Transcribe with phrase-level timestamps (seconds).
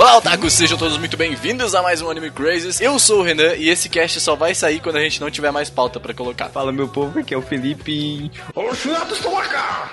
[0.00, 0.54] Olá, otakus!
[0.54, 2.80] Sejam todos muito bem-vindos a mais um Anime Crazes.
[2.80, 5.50] Eu sou o Renan e esse cast só vai sair quando a gente não tiver
[5.50, 6.48] mais pauta pra colocar.
[6.48, 8.32] Fala, meu povo, aqui é o Felipe.
[8.56, 9.30] Os estão!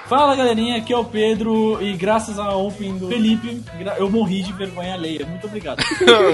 [0.07, 3.62] Fala galerinha, aqui é o Pedro e graças a Open do Felipe,
[3.98, 5.25] eu morri de vergonha alheia.
[5.25, 5.84] Muito obrigado.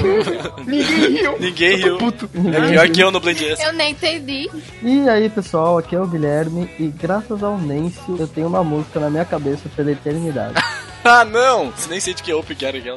[0.67, 1.39] Ninguém riu!
[1.39, 1.97] Ninguém riu.
[2.53, 3.43] É pior que eu no Blend.
[3.59, 4.51] Eu nem entendi.
[4.83, 8.99] E aí pessoal, aqui é o Guilherme e graças ao Nancy eu tenho uma música
[8.99, 10.61] na minha cabeça pela eternidade.
[11.05, 11.69] Ah, não!
[11.71, 12.95] Você nem sente que é Open que era aquela.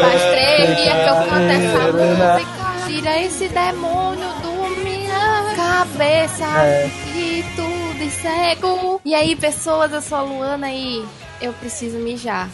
[0.00, 2.86] Faz três dias que eu canto essa música.
[2.86, 6.44] Tira esse demônio do minha cabeça.
[6.64, 6.86] É.
[7.14, 9.00] E tudo e cego.
[9.04, 11.04] E aí, pessoas, eu sou a Luana e
[11.40, 12.48] eu preciso mijar.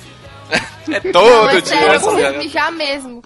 [0.86, 3.22] É Não, todo é dia sério, eu essa preciso mijar mesmo.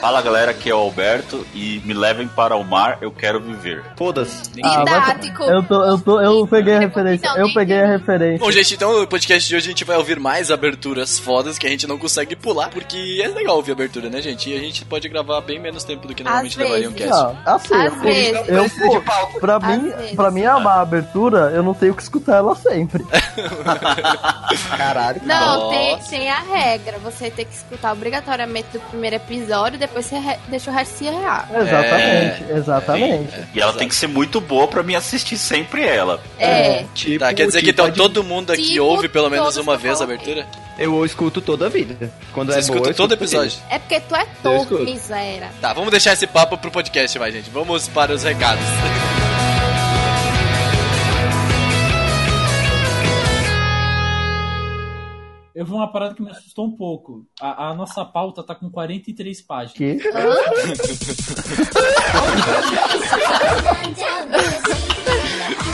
[0.00, 3.82] Fala galera, aqui é o Alberto e me levem para o mar, eu quero viver.
[3.96, 4.52] Foda-se.
[4.62, 5.42] Ah, Didático.
[5.44, 8.38] Eu tô, eu tô, eu peguei a referência, eu peguei a referência.
[8.38, 11.66] Bom, gente, então no podcast de hoje a gente vai ouvir mais aberturas fodas que
[11.66, 14.48] a gente não consegue pular, porque é legal ouvir abertura, né, gente?
[14.50, 17.10] E a gente pode gravar bem menos tempo do que normalmente levaria um cast.
[17.10, 18.48] Não, assim, Às eu- vezes.
[18.48, 18.68] eu,
[19.02, 20.12] pô, pra Às mim, vezes.
[20.14, 23.04] pra mim amar a abertura, eu não tenho que escutar ela sempre.
[24.76, 25.20] Caralho.
[25.24, 26.98] Não, tem, tem a regra.
[26.98, 30.16] Você tem que escutar obrigatoriamente do primeiro episódio, depois você
[30.48, 31.48] deixa o resto se errar.
[31.54, 33.34] Exatamente, exatamente.
[33.54, 36.20] E ela tem que ser muito boa pra mim assistir sempre ela.
[36.38, 36.84] É.
[36.94, 40.00] Tipo, Tá, quer dizer que então todo mundo aqui Tipo ouve pelo menos uma vez
[40.00, 40.46] a abertura?
[40.78, 42.12] Eu escuto toda a vida.
[42.32, 43.58] Quando Você é escuta boa, todo episódio?
[43.70, 44.26] É porque tu é
[44.58, 44.84] escuto.
[44.84, 45.50] miséria.
[45.60, 47.48] Tá, vamos deixar esse papo pro podcast, vai, gente.
[47.50, 48.64] Vamos para os recados.
[55.56, 57.26] Eu vi uma parada que me assustou um pouco.
[57.40, 59.72] A, a nossa pauta tá com 43 páginas.
[59.72, 59.96] Que?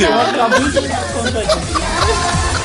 [0.00, 2.61] Eu acabei de me dar conta disso.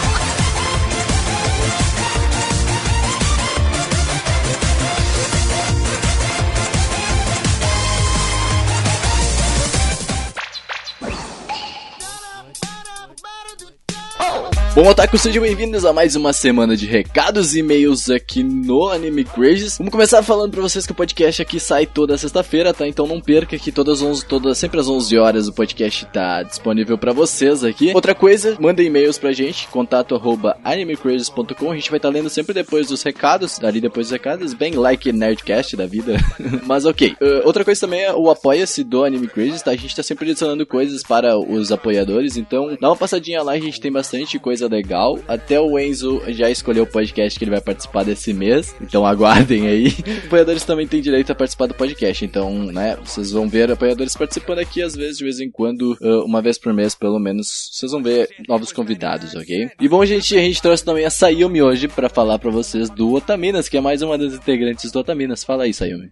[14.78, 19.24] Bom, Otaku, sejam bem-vindos a mais uma semana de recados e e-mails aqui no Anime
[19.24, 19.80] Crazes.
[19.80, 22.88] Vamos começar falando pra vocês que o podcast aqui sai toda sexta-feira, tá?
[22.88, 26.44] Então não perca que todas as 11, todas, sempre às 11 horas o podcast tá
[26.44, 27.92] disponível pra vocês aqui.
[27.96, 30.56] Outra coisa, mandem e-mails pra gente, contato arroba.
[30.64, 35.12] A gente vai estar lendo sempre depois dos recados, dali depois dos recados, bem like
[35.12, 36.18] Nerdcast da vida.
[36.68, 37.16] Mas ok.
[37.20, 39.72] Uh, outra coisa também é o apoia-se do Anime Crazes, tá?
[39.72, 43.60] A gente tá sempre adicionando coisas para os apoiadores, então dá uma passadinha lá, a
[43.60, 45.20] gente tem bastante coisa legal.
[45.28, 49.68] Até o Enzo já escolheu o podcast que ele vai participar desse mês, então aguardem
[49.68, 49.94] aí.
[50.26, 54.60] apoiadores também têm direito a participar do podcast, então, né, vocês vão ver apoiadores participando
[54.60, 57.92] aqui às vezes, de vez em quando, uh, uma vez por mês pelo menos, vocês
[57.92, 59.70] vão ver novos convidados, ok?
[59.80, 63.14] E bom, gente, a gente trouxe também a Sayumi hoje pra falar pra vocês do
[63.14, 65.44] Otaminas, que é mais uma das integrantes do Otaminas.
[65.44, 66.12] Fala aí, Sayumi.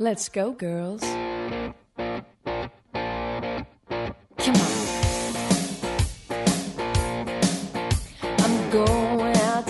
[0.00, 1.02] Let's go, girls.
[4.38, 4.77] Come on.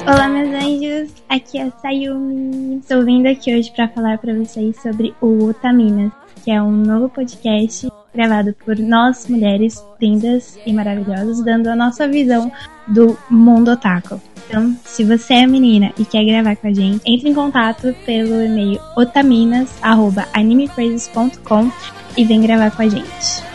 [0.09, 1.13] Olá, meus anjos.
[1.29, 2.79] Aqui é a Sayumi.
[2.79, 6.11] Estou vindo aqui hoje para falar para vocês sobre o Otaminas,
[6.43, 12.09] que é um novo podcast gravado por nós, mulheres lindas e maravilhosas, dando a nossa
[12.09, 12.51] visão
[12.87, 14.19] do mundo otaku.
[14.47, 18.43] Então, se você é menina e quer gravar com a gente, entre em contato pelo
[18.43, 21.71] e-mail otaminas@animecrazes.com
[22.17, 23.48] e vem gravar com a gente.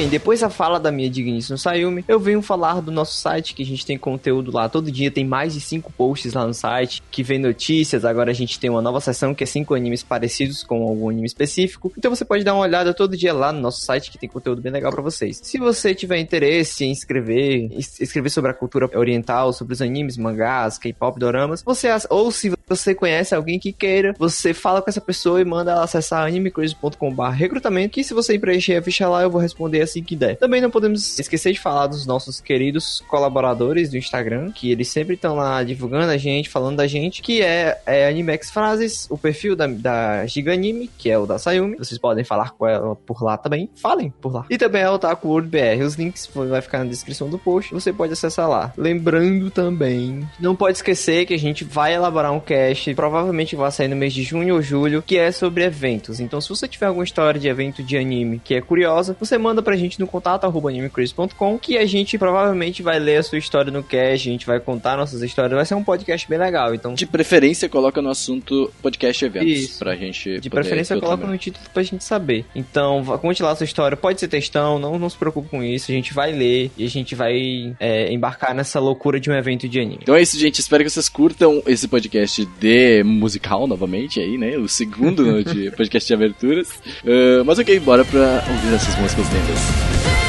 [0.00, 3.62] Bem, depois da fala da minha digníssima Sayumi, eu venho falar do nosso site, que
[3.62, 4.66] a gente tem conteúdo lá.
[4.66, 8.02] Todo dia tem mais de cinco posts lá no site, que vem notícias.
[8.02, 11.26] Agora a gente tem uma nova seção que é cinco animes parecidos com algum anime
[11.26, 11.92] específico.
[11.98, 14.62] Então você pode dar uma olhada todo dia lá no nosso site, que tem conteúdo
[14.62, 15.38] bem legal pra vocês.
[15.42, 20.16] Se você tiver interesse em escrever, es- escrever sobre a cultura oriental, sobre os animes,
[20.16, 25.00] mangás, K-pop, doramas, você ou se você conhece alguém que queira, você fala com essa
[25.00, 29.30] pessoa e manda ela acessar animecrazy.com.br recrutamento, que se você preencher a ficha lá, eu
[29.30, 30.36] vou responder assim que der.
[30.36, 35.14] Também não podemos esquecer de falar dos nossos queridos colaboradores do Instagram, que eles sempre
[35.14, 39.54] estão lá divulgando a gente, falando da gente, que é, é Animex Frases, o perfil
[39.56, 41.76] da, da Giganime, que é o da Sayumi.
[41.76, 43.68] Vocês podem falar com ela por lá também.
[43.74, 44.46] Falem por lá.
[44.48, 45.84] E também é o Otaku World BR.
[45.84, 47.72] Os links vai ficar na descrição do post.
[47.72, 48.72] Você pode acessar lá.
[48.76, 53.88] Lembrando também, não pode esquecer que a gente vai elaborar um cast, provavelmente vai sair
[53.88, 56.20] no mês de junho ou julho, que é sobre eventos.
[56.20, 59.62] Então, se você tiver alguma história de evento de anime que é curiosa, você manda
[59.62, 63.70] pra gente no contato arroba animecrazy.com que a gente provavelmente vai ler a sua história
[63.70, 66.74] no cast, a gente vai contar nossas histórias, vai ser um podcast bem legal.
[66.74, 69.50] Então, De preferência, coloca no assunto podcast eventos.
[69.50, 69.78] Isso.
[69.78, 70.40] Pra gente.
[70.40, 71.32] de preferência, coloca melhor.
[71.32, 72.44] no título pra gente saber.
[72.54, 73.96] Então, conte lá a sua história.
[73.96, 75.90] Pode ser textão, não, não se preocupe com isso.
[75.90, 79.68] A gente vai ler e a gente vai é, embarcar nessa loucura de um evento
[79.68, 80.00] de anime.
[80.02, 80.60] Então é isso, gente.
[80.60, 84.56] Espero que vocês curtam esse podcast de musical novamente aí, né?
[84.56, 86.80] O segundo né, de podcast de aberturas.
[87.04, 89.59] Ah, mas ok, bora pra ouvir essas músicas lindas.
[89.60, 90.19] Peace.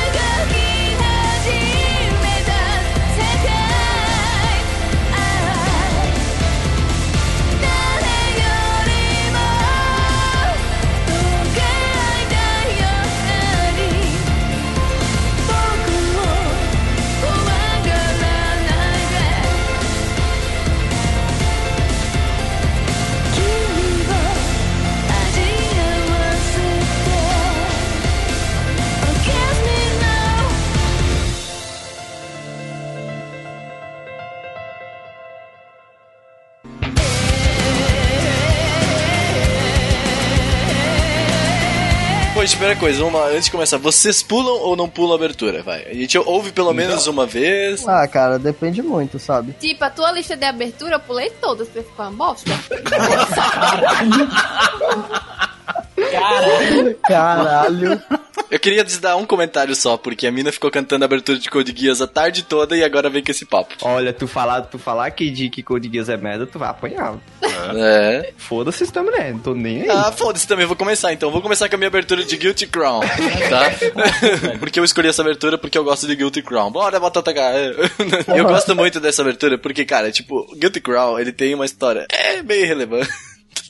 [42.81, 45.62] Coisa, vamos lá, antes de começar, vocês pulam ou não pulam a abertura?
[45.62, 45.86] Vai.
[45.86, 47.88] A gente ouve pelo menos uma vez.
[47.88, 49.54] Ah, cara, depende muito, sabe?
[49.60, 52.50] Tipo, a tua lista de abertura eu pulei todas, porque ficou uma bosta.
[57.07, 58.01] Caralho.
[58.49, 61.73] Eu queria dar um comentário só, porque a mina ficou cantando a abertura de Code
[61.75, 63.75] Geass a tarde toda e agora vem com esse papo.
[63.81, 67.15] Olha, tu falar, tu falar que de que Code Geass é merda, tu vai apanhar.
[67.75, 68.33] É.
[68.37, 69.89] Foda-se esse também, não tô nem aí.
[69.89, 71.31] Ah, foda-se também, vou começar então.
[71.31, 73.01] Vou começar com a minha abertura de Guilty Crown,
[73.49, 73.71] tá?
[74.59, 76.71] porque eu escolhi essa abertura porque eu gosto de Guilty Crown.
[76.71, 77.41] Bora, Batata K.
[78.35, 82.43] Eu gosto muito dessa abertura porque, cara, tipo, Guilty Crown, ele tem uma história é
[82.43, 83.09] meio irrelevante.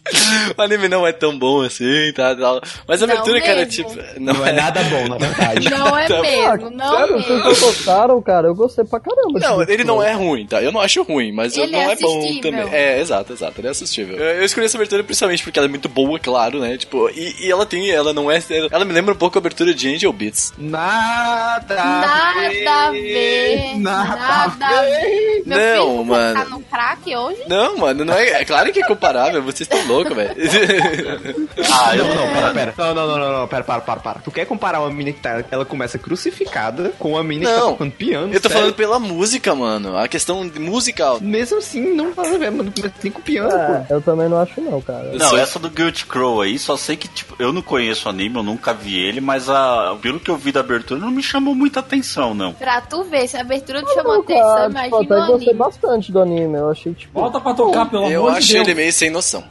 [0.57, 2.61] O anime não é tão bom assim, tá, tal.
[2.87, 3.71] Mas a Não abertura, cara, mesmo.
[3.71, 3.95] tipo...
[4.19, 5.69] Não é nada bom, na verdade.
[5.71, 6.21] Não é Tá.
[6.21, 7.27] mesmo, não Sério, mesmo.
[7.27, 8.47] vocês não gostaram, cara?
[8.47, 9.39] Eu gostei pra caramba.
[9.39, 10.61] Não, ele não é ruim, tá?
[10.61, 12.69] Eu não acho ruim, mas Ele não é é, bom também.
[12.73, 14.17] É, exato, exato, ele é assistível.
[14.17, 16.77] Eu eu escolhi essa abertura principalmente porque ela é muito boa, claro, né?
[16.77, 18.39] Tipo, e, e ela tem, ela não é.
[18.71, 20.53] Ela me lembra um pouco a abertura de Angel Beats.
[20.57, 23.77] Nada, Nada a ver.
[23.77, 25.43] Nada a ver.
[25.45, 26.63] Meu Não, filho, mano.
[26.81, 27.41] No crack hoje?
[27.47, 28.41] Não, mano, não é.
[28.41, 30.35] É claro que é comparável, vocês estão loucos, velho.
[31.73, 32.73] Ah, eu Não, não, pera, pera.
[32.77, 34.19] Não, não, não, não, não, pera, para, para, para.
[34.19, 37.59] Tu quer comparar uma mina que tá, ela começa crucificada com uma mina que tá
[37.59, 37.71] Não.
[37.71, 38.33] tocando piano?
[38.33, 38.57] Eu tô sério?
[38.63, 39.97] falando pela música, mano.
[39.97, 41.19] A questão de musical.
[41.21, 42.71] Mesmo assim, não faz a ver, mano.
[42.71, 43.93] Começa nem com piano, É, pô.
[43.95, 45.11] eu também não acho não, cara.
[45.13, 48.35] Não, essa do Guilty Crow aí, só sei que, tipo, eu não conheço o anime,
[48.37, 51.53] eu nunca vi ele, mas a, pelo que eu vi da abertura não me chamou
[51.53, 52.53] muita atenção, não.
[52.53, 55.33] Pra tu ver se a abertura te chamou Não, atenção, cara, tipo, imagina até o
[55.37, 56.57] gostei bastante do anime.
[56.57, 57.19] Eu achei, tipo...
[57.19, 58.67] Bota pra tocar, pelo Eu amor de achei Deus.
[58.67, 59.43] ele meio sem noção.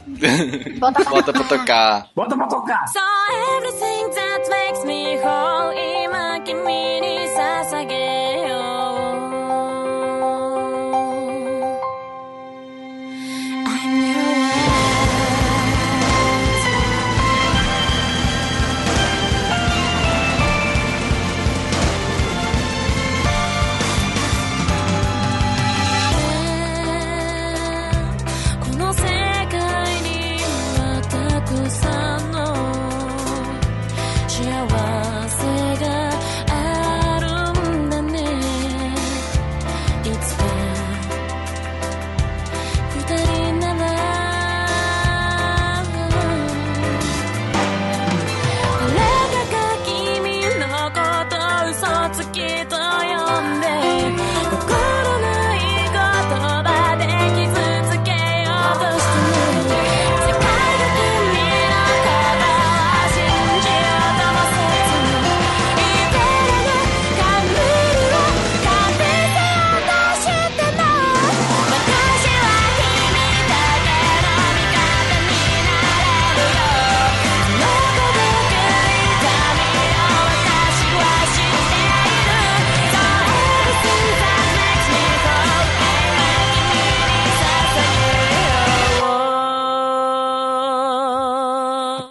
[0.79, 2.07] Bota pra Bota pra tocar.
[2.15, 2.87] Bota pra tocar.
[2.87, 2.99] So
[3.57, 5.71] everything that makes me whole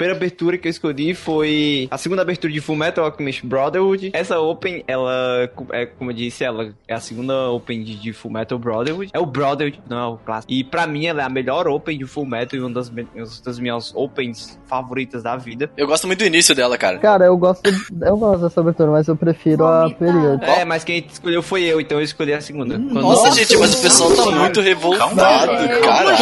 [0.00, 4.11] primeira abertura que eu escolhi foi a segunda abertura de Full Metal Alchemist Brotherhood.
[4.14, 8.30] Essa Open, ela, é, como eu disse, ela é a segunda Open de, de Full
[8.30, 9.11] Metal Brotherhood.
[9.12, 10.50] É o Brotherhood, não é o clássico.
[10.50, 13.04] E pra mim, ela é a melhor Open de Full Metal e uma das, uma
[13.45, 15.71] das minhas Opens favoritas da vida.
[15.76, 16.99] Eu gosto muito do início dela, cara.
[16.99, 17.62] Cara, eu gosto,
[18.00, 19.90] eu gosto dessa abertura, mas eu prefiro a.
[19.90, 20.42] Period.
[20.42, 22.76] É, mas quem escolheu foi eu, então eu escolhi a segunda.
[22.78, 25.14] Quando- Nossa, gente, mas o pessoal tá muito revoltado.
[25.16, 26.16] Caraca, cara.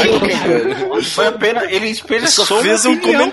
[1.04, 1.62] Foi apenas.
[1.70, 3.30] Ele expressou só fez um uma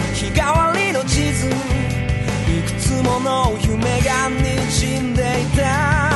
[3.23, 6.10] の夢が滲んでいた。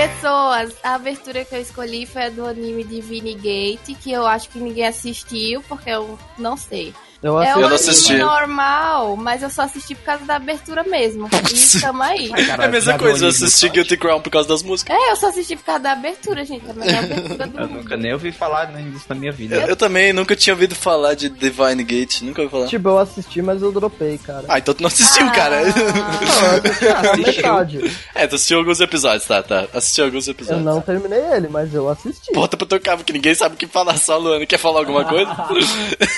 [0.00, 4.48] Pessoas, a abertura que eu escolhi foi a do anime Divine Gate, que eu acho
[4.48, 6.94] que ninguém assistiu, porque eu não sei.
[7.22, 7.58] Eu É assisto.
[7.58, 8.16] um não anime assisti.
[8.16, 11.28] normal, mas eu só assisti por causa da abertura mesmo.
[11.76, 12.30] E tamo aí.
[12.32, 14.96] É a mesma coisa, eu assisti Guilty Crown por causa das músicas.
[14.96, 16.66] É, eu só assisti por causa da abertura, gente.
[16.66, 17.76] É a melhor abertura do Eu mundo.
[17.82, 19.56] nunca nem ouvi falar disso na minha vida.
[19.56, 22.66] Eu, eu também nunca tinha ouvido falar de Divine Gate, nunca ouvi falar.
[22.68, 24.44] Tipo, eu assisti, mas eu dropei, cara.
[24.48, 25.30] Ah, então tu não assistiu, Ah.
[25.30, 25.60] cara.
[25.60, 27.96] Não, eu assisti a metade.
[28.14, 29.66] É, tu assistiu alguns episódios, tá, tá.
[29.74, 30.64] Assistiu alguns Eu episódios.
[30.64, 32.32] não terminei ele, mas eu assisti.
[32.32, 34.46] Bota pra tocar, porque ninguém sabe o que falar, só a Luana.
[34.46, 35.30] Quer falar alguma coisa?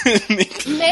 [0.67, 0.92] Nem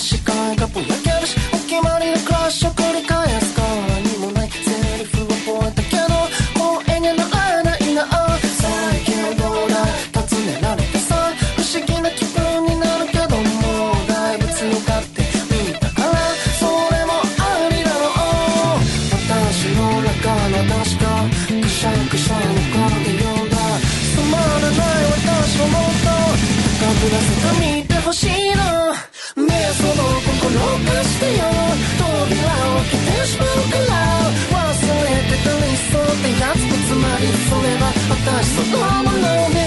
[0.00, 3.89] し替えがぼやけるしお決まりのクラッシュを繰り返すか
[38.19, 39.58] 私そのも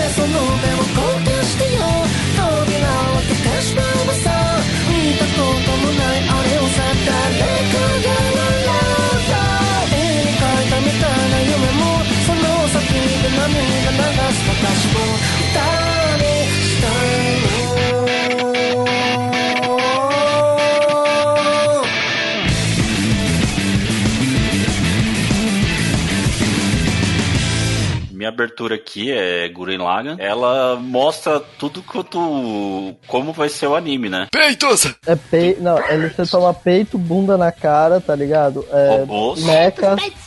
[28.33, 30.17] Abertura aqui é Guren Lagann.
[30.19, 32.95] Ela mostra tudo quanto.
[33.07, 34.27] como vai ser o anime, né?
[34.31, 34.93] Peitos!
[35.05, 35.61] É peito.
[35.61, 38.65] Não, ele você toma peito, bunda na cara, tá ligado?
[38.71, 38.97] É.
[38.99, 39.43] Robôs.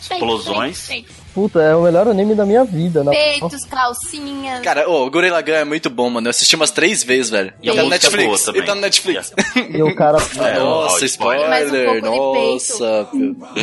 [0.00, 0.88] Explosões.
[1.36, 3.12] Puta, é o melhor anime da minha vida, né?
[3.12, 4.60] Peitos, calcinhas.
[4.60, 6.28] Cara, o Gurren Lagann é muito bom, mano.
[6.28, 7.52] Eu assisti umas três vezes, velho.
[7.62, 8.48] E a tá no é boa Netflix.
[8.48, 9.32] E tá no Netflix.
[9.68, 10.16] E o cara.
[10.46, 11.48] É, Nossa, spoiler.
[11.48, 13.08] Mais um de Nossa.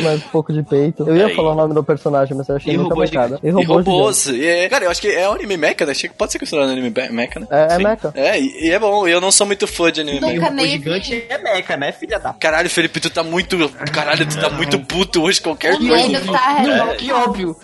[0.02, 1.08] Mais um pouco de peito.
[1.08, 1.34] Eu ia Aí.
[1.34, 3.40] falar o nome do personagem, mas eu achei E muita robô bancada.
[3.42, 4.26] E E robô robôs.
[4.26, 5.92] E é- cara, eu acho que é um anime mecha, né?
[6.16, 7.46] Pode ser considerado anime be- mecha, né?
[7.50, 8.12] É, é mecha.
[8.14, 9.06] É, e, e é bom.
[9.08, 10.52] Eu não sou muito fã de anime mecha.
[10.52, 12.32] O gigante é meca, né, filha da...
[12.34, 13.56] Caralho, Felipe, tu tá muito.
[13.92, 16.20] Caralho, tu tá muito puto hoje, qualquer coisa.
[16.20, 17.56] Tá Não, que óbvio.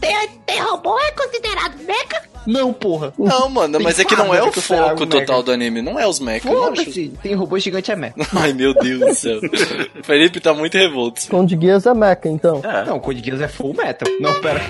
[0.00, 2.28] Tem, tem robô é considerado mecha?
[2.46, 3.12] Não, porra.
[3.18, 6.06] Não, mano, Tem mas é que não é o foco total do anime, não é
[6.06, 6.50] os mechas.
[6.50, 7.12] Foda-se.
[7.22, 8.14] Tem robô gigante é mecha.
[8.34, 9.40] Ai, meu Deus do céu.
[10.02, 11.20] Felipe tá muito revolto.
[11.28, 12.62] Conde Geass é mecha, então.
[12.86, 14.08] Não, Code Geass é full metal.
[14.18, 14.62] Não, pera.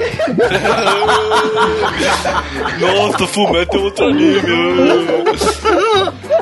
[2.80, 4.40] Nossa, Fullmetal é outro anime.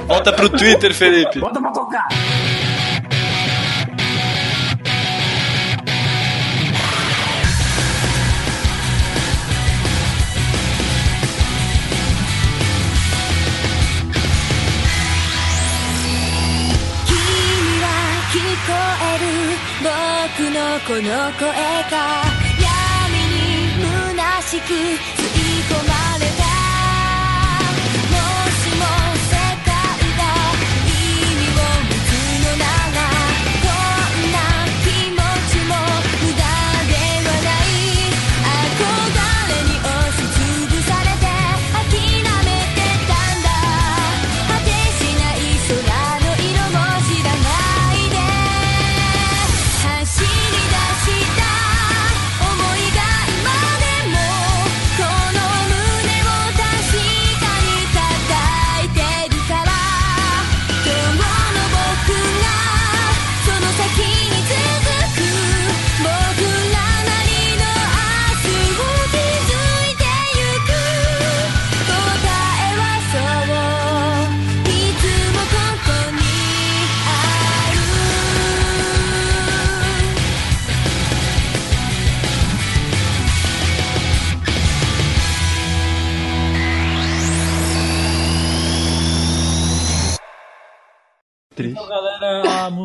[0.07, 1.41] Volta pro Twitter, Felipe.
[1.41, 2.46] Bota pra tocar!「
[20.97, 21.51] のこの声
[21.91, 22.23] が
[22.59, 25.16] 闇に虚しく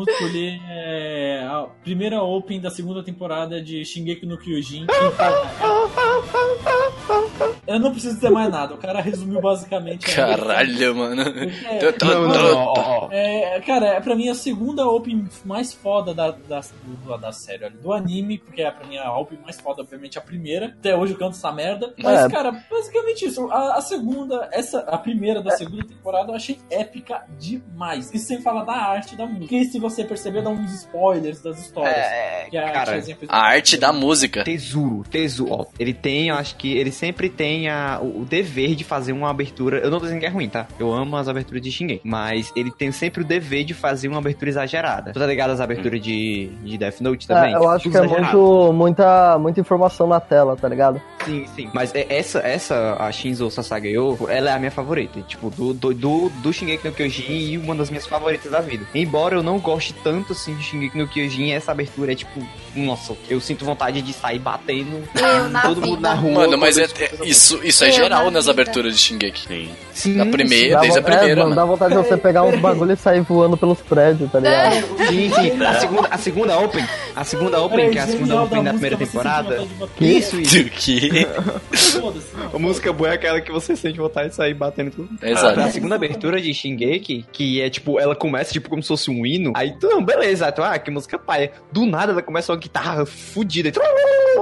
[0.06, 4.86] eu escolhi é a primeira open da segunda temporada de Shingeki no Kyojin.
[4.86, 4.92] que
[7.66, 10.06] Eu não preciso dizer mais nada, o cara resumiu basicamente.
[10.14, 11.22] Caralho, mano.
[11.22, 12.28] É, Tô- tô- Não,
[12.74, 13.08] não.
[13.12, 17.64] É, cara, é pra mim a segunda open mais foda da, da, do- da série,
[17.64, 20.66] olha, do anime, porque é pra mim a open mais foda, obviamente, a primeira.
[20.66, 21.94] Até hoje eu canto essa merda.
[22.02, 22.28] Mas, É.
[22.28, 23.50] cara, basicamente isso.
[23.50, 28.12] A, a segunda, essa, a primeira da segunda temporada eu achei épica demais.
[28.12, 29.46] Isso sem falar da arte da música.
[29.48, 31.96] Que se você perceber, dá uns spoilers das histórias.
[31.96, 34.44] É, que a cara, A arte da música.
[34.44, 35.66] Tesouro, tesouro.
[35.78, 39.30] Ele tem, eu acho que ele sempre tem a- o, o dever de fazer uma
[39.30, 39.78] abertura.
[39.78, 40.66] Eu não tô dizendo que é ruim, tá?
[40.78, 42.00] Eu amo as aberturas de Shingen.
[42.04, 45.12] Mas ele tem sempre o dever de fazer uma abertura exagerada.
[45.12, 47.52] Tu tá ligado às aberturas de, de Death Note também?
[47.54, 48.38] É, eu acho Tudo que é exagerado.
[48.38, 51.00] muito, muita, muita informação na tela, tá ligado?
[51.24, 51.70] Sim, sim.
[51.72, 55.20] Mas é- essa, essa, a Shinzo Sasagayo, ela é a minha favorita.
[55.22, 58.86] Tipo, do, do, do, do Shingeki no Kyojin e uma das minhas favoritas da vida.
[58.94, 62.40] Embora eu não goste tanto, assim, de Shingeki no Kyojin, essa abertura é tipo...
[62.74, 65.02] Nossa, eu sinto vontade de sair batendo
[65.62, 66.20] todo mundo na vida.
[66.22, 66.32] rua.
[66.32, 68.52] Mano, mas é, é- isso, isso é Eu geral na nas vida.
[68.62, 69.46] aberturas de Shingeki.
[69.46, 69.70] Sim.
[69.92, 71.72] Sim, Na primeira, Dá desde a é, primeira, mano, dá mano.
[71.76, 74.72] vontade de você pegar uns bagulho e sair voando pelos prédios, tá ligado?
[75.06, 75.62] Sim, sim.
[75.64, 78.96] A segunda, a segunda Open, a segunda Open, que é a segunda Open da primeira
[78.96, 79.66] temporada.
[79.78, 80.04] bater.
[80.04, 80.62] Isso, isso.
[80.72, 81.11] Que?
[82.54, 85.08] A música boa é aquela que você sente vontade de sair batendo tudo.
[85.22, 85.60] Exato.
[85.60, 89.24] A segunda abertura de Shingeki, que é tipo, ela começa tipo como se fosse um
[89.26, 89.52] hino.
[89.56, 91.52] Aí tu, não, beleza, aí tu, ah, que música paia.
[91.70, 93.70] Do nada ela começa uma guitarra fudida.
[93.72, 93.80] Tu,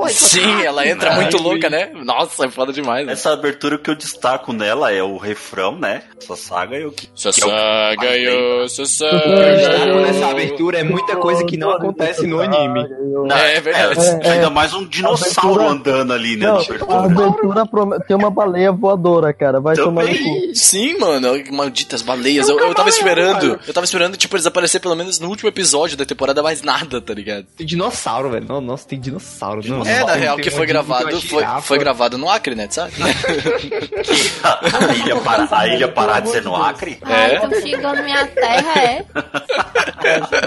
[0.09, 1.91] Sim, ela entra muito louca, né?
[2.05, 3.07] Nossa, é foda demais.
[3.07, 3.13] Né?
[3.13, 6.03] Essa abertura que eu destaco nela é o refrão, né?
[6.21, 7.07] Essa saga eu que.
[7.07, 11.71] que é o- Sasagayo, O que eu destaco nessa abertura é muita coisa que não
[11.71, 12.89] acontece no anime.
[12.89, 14.01] Não, É verdade.
[14.01, 14.51] é, É, ainda é.
[14.51, 16.47] mais um dinossauro Abertura- andando ali, né?
[16.47, 17.61] Não, na a abertura.
[17.63, 19.61] abertura tem uma baleia voadora, cara.
[19.61, 20.55] Vai tomar no cu.
[20.55, 22.49] Sim, mano, malditas baleias.
[22.49, 25.97] Eu, eu tava esperando, eu tava esperando, tipo, eles aparecer pelo menos no último episódio
[25.97, 27.47] da temporada, mais nada, tá ligado?
[27.57, 28.61] Tem dinossauro, velho.
[28.61, 29.63] Nossa, tem dinossauro.
[29.67, 32.93] Não, É, na real, que foi gravado, foi, foi gravado no Acre, né, sabe?
[34.43, 36.99] a ilha, para, a ilha Paradise no Acre?
[37.07, 37.39] É.
[37.39, 39.05] tão xingando minha terra, é?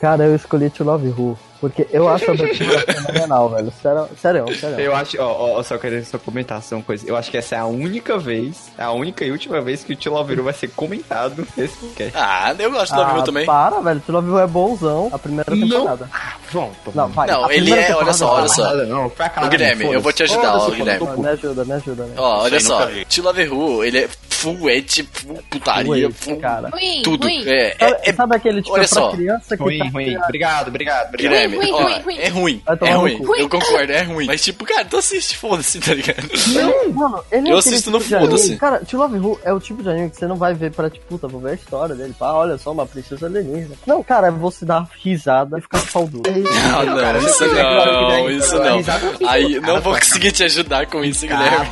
[0.00, 3.72] Cara, eu escolhi To Love Who, porque eu acho a abertura fenomenal, velho.
[3.82, 4.80] Sério, sério, sério.
[4.80, 7.06] Eu acho, ó, ó, só querendo só comentar só uma coisa.
[7.08, 9.96] Eu acho que essa é a única vez, a única e última vez que o
[9.96, 12.12] Tio Loveru vai ser comentado nesse podcast.
[12.16, 13.46] Ah, eu gosto do Ah, também.
[13.46, 14.02] para, velho.
[14.08, 15.68] Love Who é bonzão a primeira Não.
[15.68, 16.08] temporada.
[16.50, 16.92] Pronto.
[16.94, 17.28] Não, vai.
[17.28, 18.74] Não, a ele é, olha temporada só, olha só.
[18.86, 21.06] Não, cara Guilherme, eu vou te ajudar, ó, Guilherme.
[21.18, 22.14] Me ajuda, me ajuda, né?
[22.16, 23.04] Ó, olha só, nunca vi.
[23.04, 26.70] To Love Who, ele é full ed, full putaria, full cara.
[27.04, 27.24] Tudo.
[27.26, 27.42] ruim.
[27.46, 29.10] É, Sabe, é, é sabe aquele tipo olha é pra só.
[29.10, 30.16] criança que Ruim, tá ruim.
[30.16, 31.49] Obrigado, obrigado, obrigado.
[31.50, 32.18] Guilherme, Ruim, ó, ruim, ruim.
[32.18, 33.36] é ruim, é ruim, cu.
[33.36, 34.26] eu concordo, é ruim.
[34.26, 36.28] Mas tipo, cara, tu assiste, foda-se, tá ligado?
[36.54, 38.56] Não, mano, ele é Eu assisto no tipo foda-se.
[38.56, 40.88] Cara, To Love Who é o tipo de anime que você não vai ver pra,
[40.90, 42.14] tipo, puta, vou ver a história dele.
[42.18, 43.74] Pá, olha só, uma princesa alienígena.
[43.86, 46.22] Não, cara, é você dar risada e ficar pau duro.
[46.30, 48.76] Não, não, cara, isso não, isso não.
[48.76, 51.68] risada Aí não vou conseguir te ajudar com isso, Guilherme.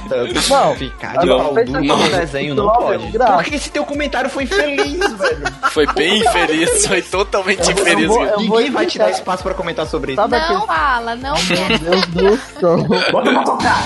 [0.49, 2.09] Não, Ficar de pau duro no não.
[2.11, 3.13] desenho não pode.
[3.13, 5.47] Porque esse teu comentário foi infeliz, velho.
[5.71, 8.07] Foi bem infeliz, foi totalmente vou- infeliz.
[8.07, 10.22] vou- vou Ninguém vai te dar espaço pra comentar sobre isso.
[10.22, 10.66] Sabe Não aquele...
[10.68, 11.82] fala, não quer.
[11.82, 12.78] Meu Deus do céu.
[13.12, 13.84] Bota pra tocar!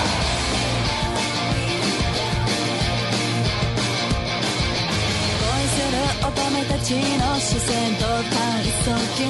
[4.28, 8.34] 恋する乙女たちの視線と体
[8.84, 9.28] 操筋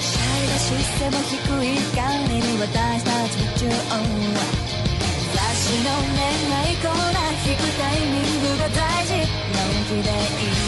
[0.00, 0.66] シャイだし
[0.98, 1.32] 背も低
[1.64, 3.70] い彼に私たち夢中
[5.34, 6.22] 雑誌の恋
[6.54, 10.12] 愛コーナー引くタイミングが大事のんきでい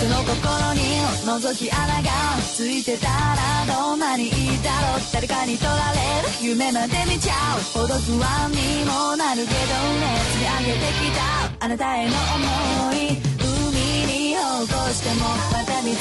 [0.00, 0.80] その心に
[1.28, 2.08] 覗き穴が
[2.54, 4.32] ついてたらどんなにいい
[4.62, 6.28] だろう誰かに取られる。
[6.40, 7.60] 夢まで見ちゃう。
[7.78, 10.16] ほど不安にもなるけどね。
[10.32, 11.66] 積み上げてきた。
[11.66, 13.20] あなたへの想い。
[13.44, 14.40] 海に起
[14.72, 16.00] こしてもまた見つ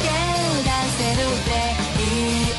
[0.00, 0.08] け
[0.64, 2.55] 出せるっていい。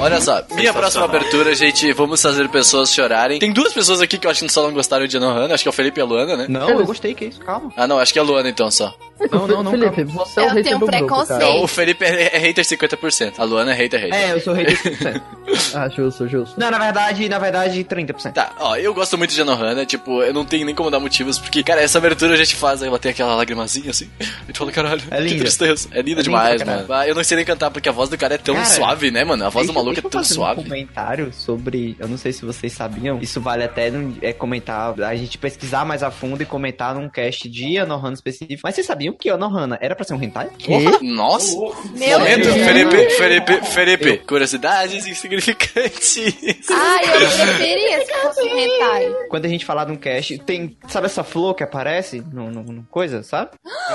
[0.00, 3.38] Olha só, minha próxima abertura, gente, vamos fazer pessoas chorarem.
[3.40, 5.68] Tem duas pessoas aqui que eu acho que só não gostaram de Anohana, acho que
[5.68, 6.46] é o Felipe e a Luana, né?
[6.48, 7.72] Não, eu gostei, que isso, calma.
[7.76, 8.94] Ah, não, acho que é a Luana então só.
[9.30, 11.38] Não, não, não, Felipe, você é o Eu hater tenho do grupo, preconceito.
[11.40, 11.44] cara.
[11.52, 14.14] Não, o Felipe é, é hater 50%, a Luana é hater hater.
[14.14, 15.22] É, eu sou rei de 100%.
[15.74, 16.58] Ah, justo, justo.
[16.60, 18.32] Não, na verdade, na verdade, 30%.
[18.32, 21.38] Tá, ó, eu gosto muito de Anohana, tipo, eu não tenho nem como dar motivos,
[21.38, 24.58] porque, cara, essa abertura a gente faz, aí ela tem aquela lagrimazinha assim, a gente
[24.58, 25.38] fala, caralho, É que linda.
[25.40, 25.88] tristeza.
[25.90, 26.88] É linda É linda demais, caralho.
[26.88, 26.92] mano.
[27.00, 29.10] Ah, Eu não sei nem cantar, porque a voz do cara é tão Cara, suave,
[29.10, 29.44] né, mano?
[29.44, 30.60] A voz do Deixa- maluco é eu tão fazer suave.
[30.60, 31.96] Um comentário sobre.
[31.98, 33.18] Eu não sei se vocês sabiam.
[33.20, 33.90] Isso vale até
[34.22, 35.00] é, comentar.
[35.00, 38.60] A gente pesquisar mais a fundo e comentar num cast de Anohana específico.
[38.62, 40.48] Mas vocês sabiam que Anohana era pra ser um hentai?
[40.64, 41.56] Porra, Nossa!
[41.94, 42.56] Meu Momento, Deus.
[42.66, 44.18] Felipe, Felipe, Felipe.
[44.26, 46.16] Curiosidades insignificantes.
[46.70, 49.12] Ai, eu preferia se fosse um hentai.
[49.28, 50.76] Quando a gente falar num cast, tem.
[50.88, 53.50] Sabe essa flor que aparece no, no- no coisa, sabe?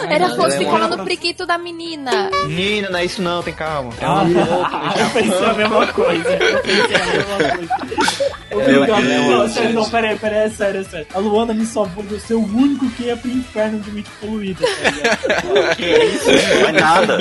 [0.10, 2.30] Era não, fosse é cola uma- no priquito da menina.
[2.48, 3.92] Menina, não é isso não, tem calma.
[4.00, 4.30] É Ah, um
[5.00, 6.30] eu pensei a mesma coisa.
[6.34, 8.34] Eu pensei a mesma coisa.
[8.54, 8.86] Meu.
[8.86, 9.04] Deus.
[9.30, 11.08] Não, sério, não, pera aí, pera aí, é sério, é sério.
[11.14, 14.10] A Luana me salvou de eu ser o único que ia pro inferno de mente
[14.22, 15.03] poluída, tá
[15.76, 16.30] Que isso?
[16.62, 17.18] Não é nada.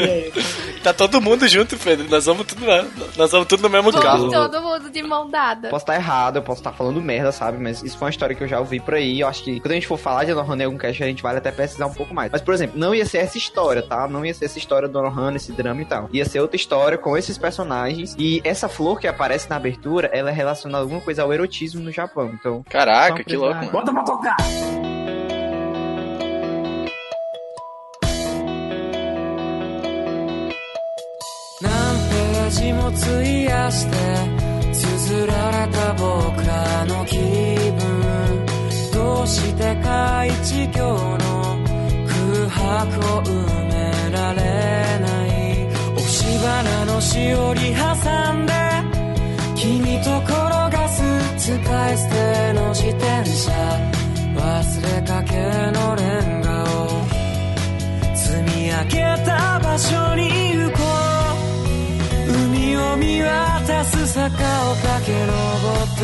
[0.83, 2.09] Tá todo mundo junto, Pedro.
[2.11, 2.85] Nós vamos tudo, na-
[3.17, 4.29] nós vamos tudo no mesmo carro.
[4.29, 5.69] Todo mundo de mão dada.
[5.69, 7.57] Posso estar errado, eu posso estar falando merda, sabe?
[7.63, 9.21] Mas isso foi uma história que eu já ouvi por aí.
[9.21, 11.23] Eu acho que quando a gente for falar de Anohana em algum cast, a gente
[11.23, 12.33] vale até pesquisar um pouco mais.
[12.33, 14.09] Mas, por exemplo, não ia ser essa história, tá?
[14.09, 16.09] Não ia ser essa história do Anohana, esse drama e tal.
[16.13, 18.17] Ia ser outra história com esses personagens.
[18.19, 21.81] E essa flor que aparece na abertura, ela é relacionada a alguma coisa ao erotismo
[21.81, 22.33] no Japão.
[22.35, 23.71] Então, Caraca, que louco, mano.
[23.71, 24.37] Bota pra tocar!
[32.63, 33.97] ページも費やして
[34.73, 38.47] 綴られた僕らの気分
[38.93, 40.79] どうしてか一行
[41.19, 41.59] の
[42.07, 43.31] 空白を埋
[43.67, 43.73] め
[44.13, 44.41] られ
[45.01, 45.67] ない。
[45.97, 48.53] 押し花のしおり挟んで
[49.57, 50.33] 君と転
[50.71, 51.03] がす
[51.39, 53.51] 使い捨ての自転車
[54.37, 55.35] 忘れかけ
[55.73, 56.67] のレンガを
[58.15, 61.02] 積み上げた場所に行こう。
[62.83, 66.03] を見渡す坂を駆け上って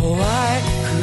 [0.00, 0.22] 怖い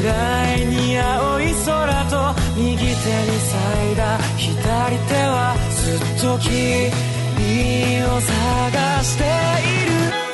[0.02, 6.92] くらいに青い空と右手に咲いた左手はずっと君
[8.04, 10.29] を探している。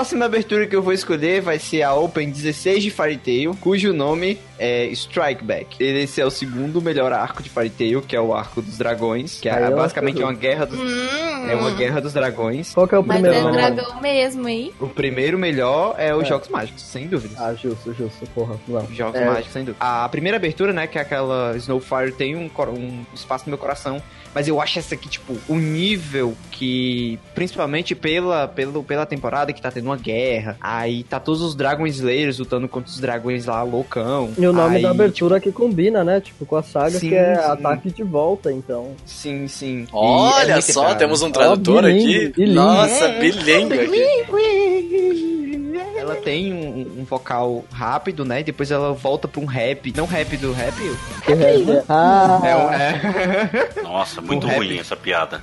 [0.00, 3.92] Próxima abertura que eu vou escolher vai ser a Open 16 de Fairy Tail, cujo
[3.92, 5.76] nome é Strike Back.
[5.78, 9.38] Esse é o segundo melhor arco de Fairy Tail, que é o arco dos dragões,
[9.38, 12.72] que é basicamente uma guerra dos é uma guerra dos dragões.
[12.72, 13.56] Qual que é o Mas primeiro é nome?
[13.58, 14.72] dragão mesmo, hein?
[14.80, 16.26] O primeiro melhor é os É.
[16.26, 17.34] Jogos Mágicos, sem dúvida.
[17.38, 18.58] Ah, justo, justo, porra.
[18.68, 18.86] Não.
[18.94, 19.24] Jogos É.
[19.26, 19.84] Mágicos, sem dúvida.
[19.84, 24.00] A primeira abertura, né, que é aquela Snowfire, tem um, um espaço no meu coração.
[24.32, 29.60] Mas eu acho essa aqui, tipo, o nível que, principalmente pela, pelo, pela temporada que
[29.60, 33.62] tá tendo uma guerra, aí tá todos os Dragon Slayers lutando contra os dragões lá,
[33.62, 34.30] loucão.
[34.38, 36.20] E o nome Aí, da abertura que combina, né?
[36.20, 37.40] Tipo, com a saga, Sim, que é sim.
[37.50, 38.92] Ataque de Volta, então.
[39.04, 39.80] Sim, sim.
[39.82, 40.98] E é Olha muito só, caro.
[40.98, 41.96] temos um tradutor Ó, aqui.
[41.98, 42.54] bilingue, bilingue.
[42.54, 43.20] Nossa, É.
[43.20, 45.10] bilingue aqui.
[45.96, 48.40] Ela tem um, um vocal rápido, né?
[48.40, 49.92] E depois ela volta pra um rap.
[49.96, 50.74] Não rap do rap.
[51.24, 53.68] Que é- Ah, É um é.
[53.82, 54.56] Nossa, muito O rap.
[54.58, 55.42] ruim essa piada.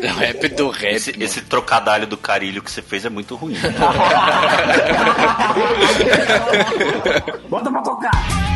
[0.00, 0.94] É o rap do rap.
[0.94, 3.54] Esse, esse trocadalho do carilho que você fez é muito ruim.
[7.48, 8.55] Bota pra tocar.「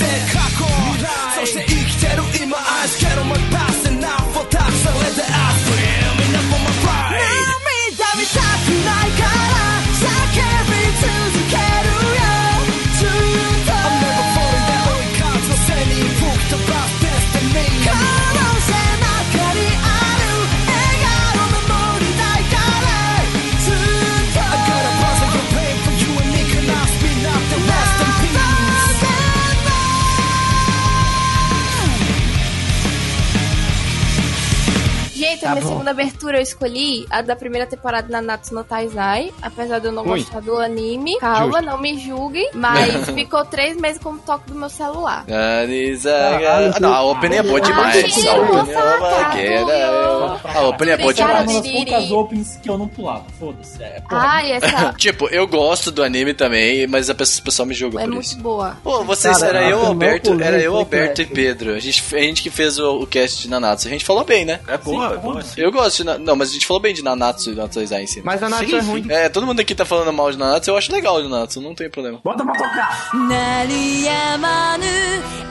[35.51, 35.71] Tá minha bom.
[35.73, 39.31] segunda abertura eu escolhi a da primeira temporada na Natsu no Taizai.
[39.41, 40.21] Apesar de eu não Ruim.
[40.21, 41.17] gostar do anime.
[41.19, 41.61] Calma, Justo.
[41.65, 42.49] não me julguem.
[42.53, 45.25] Mas ficou três meses como toque do meu celular.
[45.29, 48.13] Ah, não, a opening é boa demais.
[48.13, 49.59] Sim, A opening é uma queda.
[49.59, 50.39] Julio.
[50.55, 51.49] A opening é boa demais.
[51.51, 53.25] uma das poucas opens que eu não pulava.
[53.39, 53.81] Foda-se.
[53.83, 57.73] É, Ai, essa Tipo, eu gosto do anime também, mas a pessoa, o pessoal me
[57.73, 58.37] julga é por muito isso.
[58.39, 58.77] boa.
[58.83, 61.25] Pô, vocês, Cara, era eu, Alberto, era eu, Alberto e.
[61.25, 61.73] Pedro.
[61.73, 63.87] A gente, a gente que fez o, o cast de Nanatsu.
[63.87, 64.59] A gente falou bem, né?
[64.67, 65.60] É boa, Sim, é boa sim.
[65.60, 66.04] Eu gosto de.
[66.04, 68.22] Na- Não, mas a gente falou bem de Nanatsu e Nanatsu Zai em si.
[68.24, 68.86] Mas a Natsu Sim, é sim.
[68.90, 69.06] ruim.
[69.10, 71.74] É, todo mundo aqui tá falando mal de Nanatsu, eu acho legal de Nanatsu, não
[71.74, 72.20] tem problema.
[72.24, 73.10] Bota pra tocar.
[73.28, 74.84] 鳴りやまぬ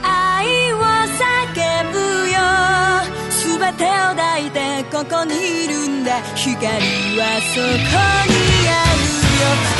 [0.02, 1.98] 愛を叫ぶ
[2.30, 2.38] よ
[3.58, 6.66] 全てを抱いてここにいるんだ光
[7.18, 9.00] はそこにある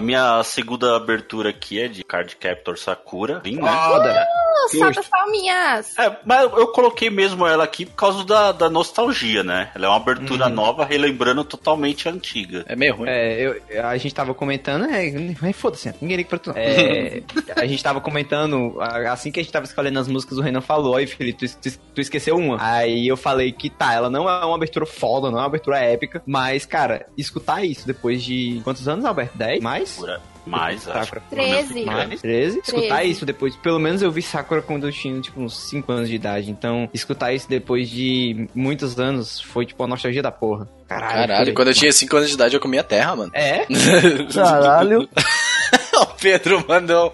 [0.00, 3.40] A minha segunda abertura aqui é de Card Captor Sakura.
[3.40, 3.70] Vim, né?
[3.70, 4.26] Foda.
[4.68, 5.98] Salve palminhas!
[5.98, 9.70] É, mas eu coloquei mesmo ela aqui por causa da, da nostalgia, né?
[9.74, 12.64] Ela é uma abertura nova, relembrando totalmente a antiga.
[12.68, 13.08] É meio ruim.
[13.08, 16.50] É, eu, a gente tava comentando, é, mas foda-se, ninguém liga pra tu.
[16.50, 16.56] não.
[16.56, 17.22] É,
[17.56, 20.96] a gente tava comentando, assim que a gente tava escolhendo as músicas, o Renan falou,
[20.96, 22.56] aí, Felipe, tu, tu, tu esqueceu uma.
[22.60, 25.78] Aí eu falei que tá, ela não é uma abertura foda, não é uma abertura
[25.78, 29.36] épica, mas, cara, escutar isso depois de quantos anos, Alberto?
[29.36, 29.62] 10?
[29.62, 29.98] Mais?
[30.50, 31.00] Mais, Sakura.
[31.00, 31.20] acho.
[31.30, 31.84] Treze.
[31.84, 32.20] Mais?
[32.20, 32.58] 13?
[32.58, 33.10] Escutar 13.
[33.10, 33.56] isso depois.
[33.56, 36.50] Pelo menos eu vi Sakura quando eu tinha, tipo, uns 5 anos de idade.
[36.50, 40.68] Então, escutar isso depois de muitos anos foi, tipo, a nostalgia da porra.
[40.88, 41.28] Caralho.
[41.28, 43.30] Caralho, quando eu tinha 5 anos de idade eu comia terra, mano.
[43.34, 43.66] É?
[44.34, 45.08] Caralho.
[46.00, 47.12] o Pedro mandou.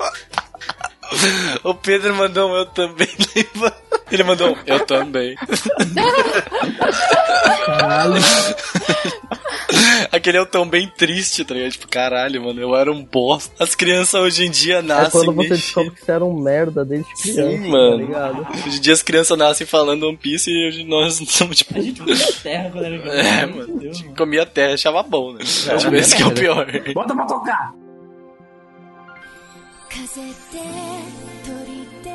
[1.63, 3.09] O Pedro mandou um eu também.
[4.11, 5.37] Ele mandou um eu também.
[7.67, 8.15] Caralho.
[10.16, 11.72] Aquele eu tão bem triste, tá ligado?
[11.72, 13.52] Tipo, caralho, mano, eu era um bosta.
[13.64, 15.12] As crianças hoje em dia É nascem.
[15.12, 15.60] quando você mexidas.
[15.62, 17.98] descobre que você era um merda desde criança, Sim, mano.
[17.98, 18.48] tá ligado?
[18.68, 21.78] Hoje em dia as crianças nascem falando One Piece e hoje nós somos tipo.
[21.78, 23.20] A gente comia terra quando era criança.
[23.30, 23.80] É, meu mano.
[23.80, 24.16] Deus, mano.
[24.16, 25.40] Comia terra, achava bom, né?
[25.42, 26.68] Acho que esse que é o pior.
[26.94, 27.74] Bota pra tocar!
[29.90, 30.58] 風って
[31.46, 32.10] 鳥って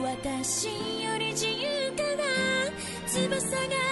[0.00, 0.66] 私
[1.02, 2.22] より自由かな
[3.06, 3.87] 翼が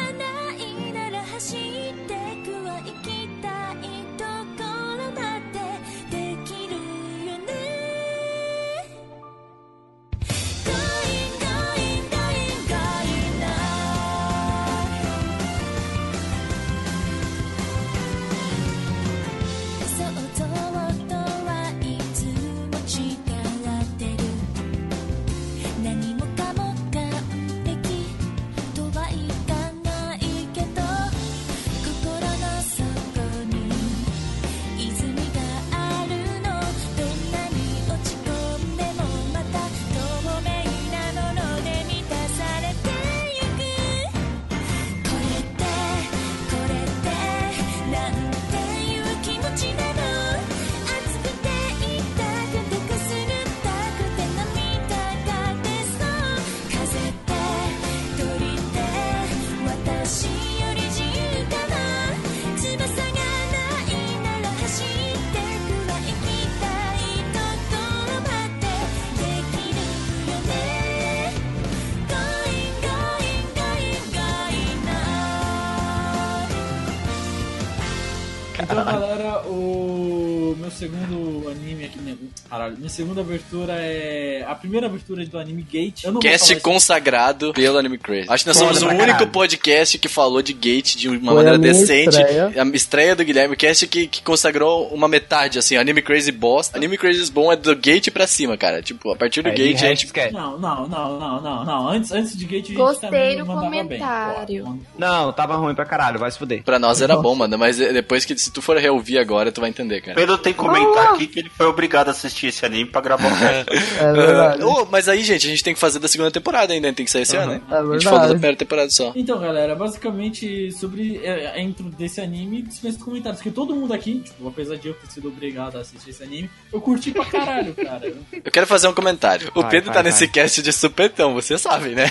[82.69, 86.03] Minha segunda abertura é a primeira abertura do anime Gate.
[86.03, 88.27] Eu não vou Cast falar consagrado pelo Anime Crazy.
[88.29, 89.27] Acho que nós Foda somos o único caralho.
[89.27, 92.09] podcast que falou de Gate de uma Foi maneira decente.
[92.17, 92.51] estreia.
[92.63, 96.77] A estreia do Guilherme Cast que, que consagrou uma metade, assim, Anime Crazy bosta.
[96.77, 98.81] Anime Crazy bom é do Gate pra cima, cara.
[98.81, 100.05] Tipo, a partir do Aí, Gate a gente.
[100.05, 100.33] esquece.
[100.33, 101.87] Não, não, não, não, não, não.
[101.89, 104.65] Antes, antes de Gate a gente Gostei do comentário.
[104.65, 104.81] bem.
[104.97, 106.63] Não, tava ruim pra caralho, vai se fuder.
[106.63, 109.69] Pra nós era bom, mano, mas depois que se tu for reouvir agora, tu vai
[109.69, 110.15] entender, cara.
[110.15, 113.27] Pedro tem que comentar aqui que ele foi obrigado a assistir esse anime pra gravar
[113.27, 113.37] o.
[113.97, 114.11] É
[114.41, 114.63] verdade.
[114.63, 117.11] Oh, mas aí, gente, a gente tem que fazer da segunda temporada ainda, tem que
[117.11, 117.61] sair esse ano, né?
[117.69, 119.11] É A gente falou da primeira temporada só.
[119.15, 123.41] Então, galera, basicamente sobre é, a intro desse anime, dispensa comentários.
[123.41, 126.49] Que todo mundo aqui, tipo, apesar de eu ter sido obrigado a assistir esse anime,
[126.71, 128.13] eu curti pra caralho, cara.
[128.43, 129.51] Eu quero fazer um comentário.
[129.55, 130.11] O Vai, Pedro vai, tá vai.
[130.11, 132.09] nesse cast de supetão, você sabe, né?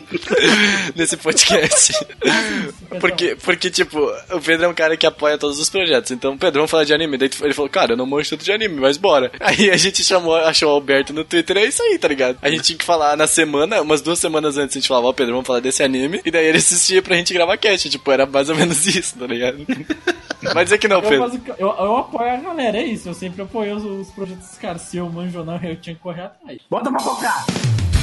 [0.96, 1.92] nesse podcast.
[3.00, 3.98] Porque, porque, tipo,
[4.32, 6.12] o Pedro é um cara que apoia todos os projetos.
[6.12, 7.18] Então, o Pedro, vamos falar de anime.
[7.18, 9.32] Daí ele falou, cara, eu não manjo tanto de anime, mas bora.
[9.40, 12.38] Aí a gente chamou, achou o Alberto no Twitter, é isso aí, tá ligado?
[12.40, 15.12] A gente tinha que falar na semana, umas duas semanas antes, a gente falava, ó,
[15.12, 16.20] Pedro, vamos falar desse anime.
[16.24, 17.90] E daí ele assistia pra gente gravar cast.
[17.90, 19.66] Tipo, era mais ou menos isso, tá ligado?
[20.52, 21.20] Vai dizer que não, Eu, Pedro.
[21.20, 23.08] basica- eu, eu apoio a galera, é isso.
[23.08, 24.82] Eu sempre apoio os, os projetos dos caras.
[24.82, 26.58] Se eu manjo ou não, eu tinha que correr atrás.
[26.70, 27.93] Bota pra tocar!「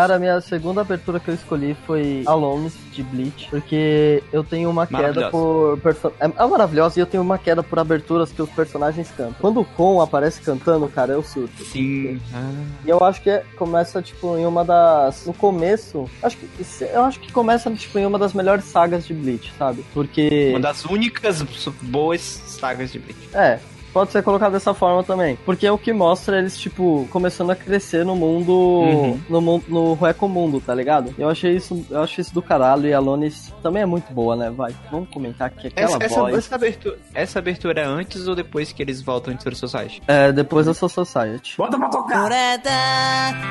[0.00, 4.70] Cara, a minha segunda abertura que eu escolhi foi Alone de Bleach, porque eu tenho
[4.70, 5.78] uma queda por.
[5.78, 9.34] perso- É, é maravilhosa e eu tenho uma queda por aberturas que os personagens cantam.
[9.38, 11.62] Quando o Kon aparece cantando, cara, eu surto.
[11.64, 12.18] Sim.
[12.84, 15.26] E eu acho que é- começa, tipo, em uma das.
[15.26, 16.08] No começo.
[16.22, 16.48] Acho que.
[16.80, 19.84] Eu acho que começa, tipo, em uma das melhores sagas de Bleach, sabe?
[19.92, 20.48] Porque.
[20.50, 21.42] Uma das únicas
[21.82, 23.28] boas sagas de Bleach.
[23.34, 23.58] É,
[23.93, 25.37] pode ser colocado dessa forma também.
[25.45, 28.51] Porque é o que mostra eles, tipo, começando a crescer no mundo.
[28.51, 29.19] Uhum.
[29.29, 29.63] No mundo.
[29.69, 31.15] No Reco Mundo, tá ligado?
[31.17, 31.85] Eu achei isso.
[31.89, 32.87] Eu achei isso do caralho.
[32.87, 34.49] E a Lonis também é muito boa, né?
[34.49, 34.75] Vai.
[34.91, 36.35] Vamos comentar que aquela Essa, essa, voz.
[36.35, 40.01] essa abertura, essa abertura é antes ou depois que eles voltam de Soul Society?
[40.07, 41.55] É, depois da Soul Society.
[41.57, 42.25] Bota pra tocar.
[42.25, 42.69] 折れた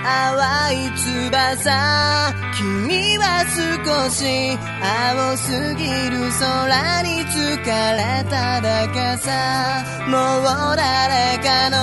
[0.03, 11.78] 淡い翼君は少し青すぎる空に疲れただけさも う誰かの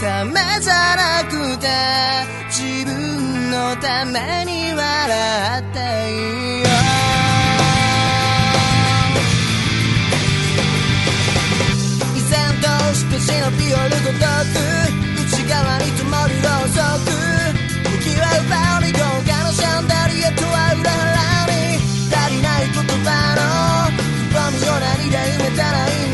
[0.00, 1.68] ためじゃなくて
[2.48, 5.78] 自分のために笑って
[6.10, 6.14] い
[6.58, 6.66] いよ
[12.14, 14.60] 依然として忍び寄るごとく
[15.22, 17.10] 内側に灯るろうそく。
[17.84, 21.80] 向き合うバーに豪華なシャンデリアとは裏腹に。
[22.12, 23.42] 足りない言葉の
[23.96, 23.98] く
[24.32, 26.13] ぼみを何で埋めたらいい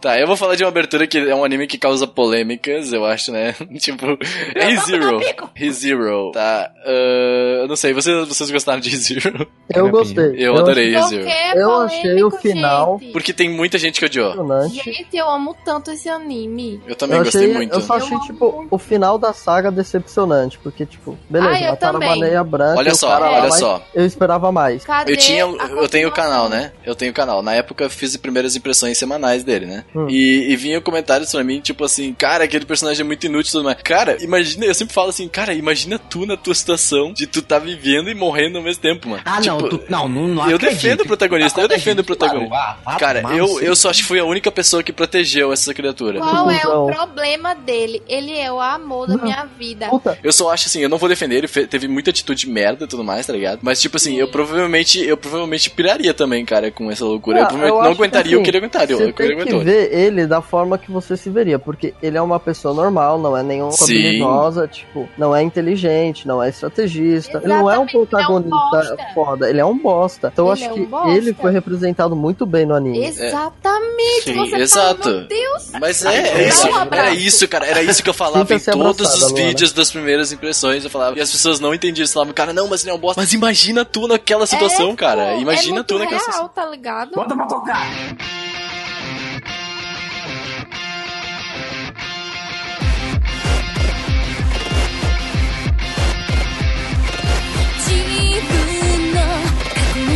[0.00, 3.04] Tá, eu vou falar de uma abertura que é um anime que causa polêmicas, eu
[3.04, 3.54] acho, né?
[3.78, 4.06] tipo,
[4.54, 5.20] ReZero.
[5.54, 6.70] ReZero, tá?
[6.86, 9.46] ah, eu não sei, vocês, vocês gostaram de ReZero?
[9.68, 10.34] Eu gostei.
[10.38, 13.12] Eu adorei que é Eu achei o final- gente?
[13.12, 14.34] Porque tem muita gente que odiou.
[14.68, 16.80] Gente, eu amo tanto esse anime.
[16.86, 17.74] Eu também eu gostei achei, muito.
[17.74, 20.58] Eu só achei, tipo, o final da saga decepcionante.
[20.58, 22.08] Porque, tipo, beleza, Ah, eu mataram a também.
[22.20, 22.78] baleia branca.
[22.78, 23.82] Olha e só, cara olha só.
[23.94, 24.84] Eu esperava mais.
[24.84, 26.72] Cadê Eu tinha, eu tenho o canal, né?
[26.84, 27.42] Eu tenho o canal.
[27.42, 29.84] Na época eu fiz as primeiras impressões semanais dele, né?
[29.94, 30.06] Hum.
[30.08, 33.52] E, e vinha comentários pra mim, tipo assim, cara, aquele personagem é muito inútil e
[33.52, 33.76] tudo mais.
[33.82, 37.58] Cara, imagina, eu sempre falo assim, cara, imagina tu na tua situação de tu tá
[37.58, 39.22] vivendo e morrendo ao mesmo tempo, mano.
[39.24, 40.80] Ah, não, Tipo, tu, não, não, não eu acredito.
[40.80, 42.48] defendo o protagonista, eu Acredito, defendo o protagonista.
[42.50, 45.72] claro, ah, Cara, eu, eu só acho que fui a única pessoa que protegeu essa
[45.74, 46.18] criatura.
[46.20, 48.02] Qual é o problema dele?
[48.08, 49.86] Ele é o amor da minha vida.
[49.88, 52.88] Puta, Eu só acho assim, eu não vou defender, ele teve muita atitude merda e
[52.88, 53.60] tudo mais, tá ligado?
[53.62, 57.38] Mas tipo assim, eu provavelmente, eu provavelmente piraria também, cara, com essa loucura.
[57.40, 58.96] eu Ah, provavelmente eu não que, aguentaria o assim, que ele aguentaria.
[58.96, 59.60] Ele tem que aguentou.
[59.60, 63.36] ver ele da forma que você se veria, porque ele é uma pessoa normal, não
[63.36, 63.84] é nenhuma Sim.
[63.84, 68.06] habilidosa, tipo, não é inteligente, não é estrategista, ele não é um ele é um
[68.06, 70.30] protagonista foda, ele é um bosta.
[70.32, 71.10] Então eu acho é que um bosta.
[71.10, 73.04] ele foi representado muito bem no anime.
[73.04, 75.02] Exatamente, Sim, você exato.
[75.02, 75.70] fala, meu Deus.
[75.80, 79.14] Mas é, é isso, um era isso, cara, era isso que eu falava em todos
[79.22, 82.52] os vídeos das primeiras impressões, eu falava, e as pessoas não entendiam, eles falavam, cara,
[82.52, 83.20] não, mas ele é um bosta.
[83.20, 86.48] Mas imagina tu naquela situação, É, cara, imagina é tu naquela real, situação.
[86.48, 87.12] tá ligado?
[87.12, 87.86] Bota pra tocar.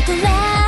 [0.07, 0.64] the light.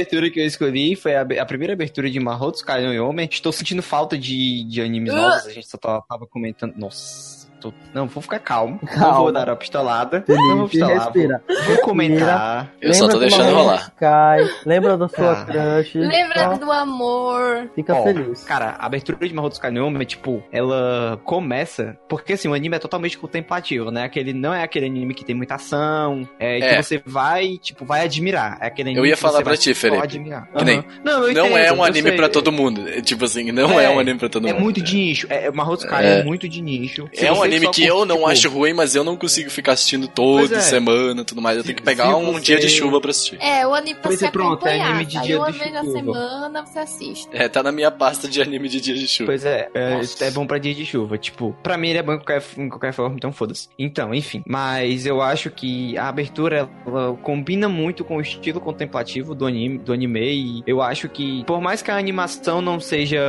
[0.00, 3.28] Abertura que eu escolhi foi a, a primeira abertura de Mahotsu Kai no Homem.
[3.30, 6.74] Estou sentindo falta de, de animes novos, a gente só tava, tava comentando.
[6.76, 7.39] Nossa.
[7.60, 8.78] Tô- Não, vou ficar calmo.
[8.82, 9.18] Não Calma.
[9.18, 10.22] vou dar uma pistolada.
[10.26, 10.96] Felipe, não vou pistolar.
[10.98, 11.42] respira.
[11.48, 12.72] Vou, vou comentar.
[12.80, 13.92] Eu só tô deixando rolar.
[13.94, 15.44] Sky, lembra da sua Ah.
[15.44, 15.94] crush.
[15.98, 17.70] Lembra só do amor.
[17.74, 18.44] Fica Ó, feliz.
[18.44, 21.96] Cara, a abertura de Mahou Tsukai no Yome, tipo, ela começa.
[22.08, 24.04] Porque assim, o anime é totalmente contemplativo, né?
[24.04, 26.76] Aquele, não é aquele anime que tem muita ação, é, É.
[26.76, 28.58] que você vai, tipo, vai admirar.
[28.60, 30.02] É aquele anime Eu ia que falar você pra vai ti, Felipe.
[30.02, 30.48] admirar.
[30.56, 30.84] Que nem-.
[31.04, 32.88] Não, eu Não entendo, é um anime pra todo mundo.
[32.88, 34.62] É, Tipo assim, não é, É, um anime pra todo É mundo.
[34.62, 35.26] muito de nicho.
[35.30, 36.18] É, Mahou Tsukai É.
[36.20, 36.24] é.
[36.24, 37.08] muito de nicho.
[37.12, 39.50] Se É um você anime que eu não tipo, acho ruim, mas eu não consigo
[39.50, 40.60] ficar assistindo toda é.
[40.60, 41.56] semana e tudo mais.
[41.58, 43.38] Eu tenho que pegar um você- dia de chuva pra assistir.
[43.40, 44.88] É, o anime pra se é, pronto, é acompanhar.
[44.90, 47.28] anime de dia uma de vez na semana você assiste.
[47.32, 49.26] É, tá na minha pasta de anime de dia de chuva.
[49.32, 51.18] Pois é, é, é bom pra dia de chuva.
[51.18, 53.68] Tipo, pra mim ele é bom em qualquer, em qualquer forma, então foda-se.
[53.78, 54.42] Então, enfim.
[54.46, 59.78] Mas eu acho que a abertura ela combina muito com o estilo contemplativo do anime,
[59.78, 60.20] do anime.
[60.20, 63.20] E eu acho que, por mais que a animação não seja.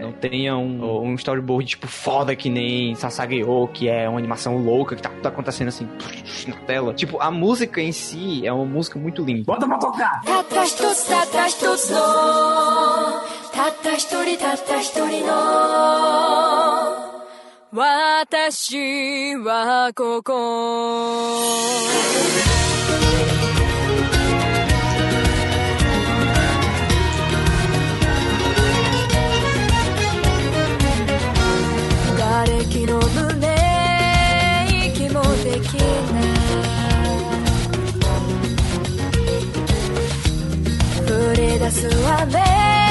[0.00, 4.96] não tenha um, um storyboard, tipo, foda que nem Sasageo, que é uma animação louca,
[4.96, 5.88] que tá tudo acontecendo assim
[6.46, 6.94] na tela.
[6.94, 9.44] Tipo, a música em si é uma música muito linda.
[9.44, 10.22] Bota pra tocar!
[17.70, 20.32] Watashi wa koko
[41.70, 42.87] sua vez.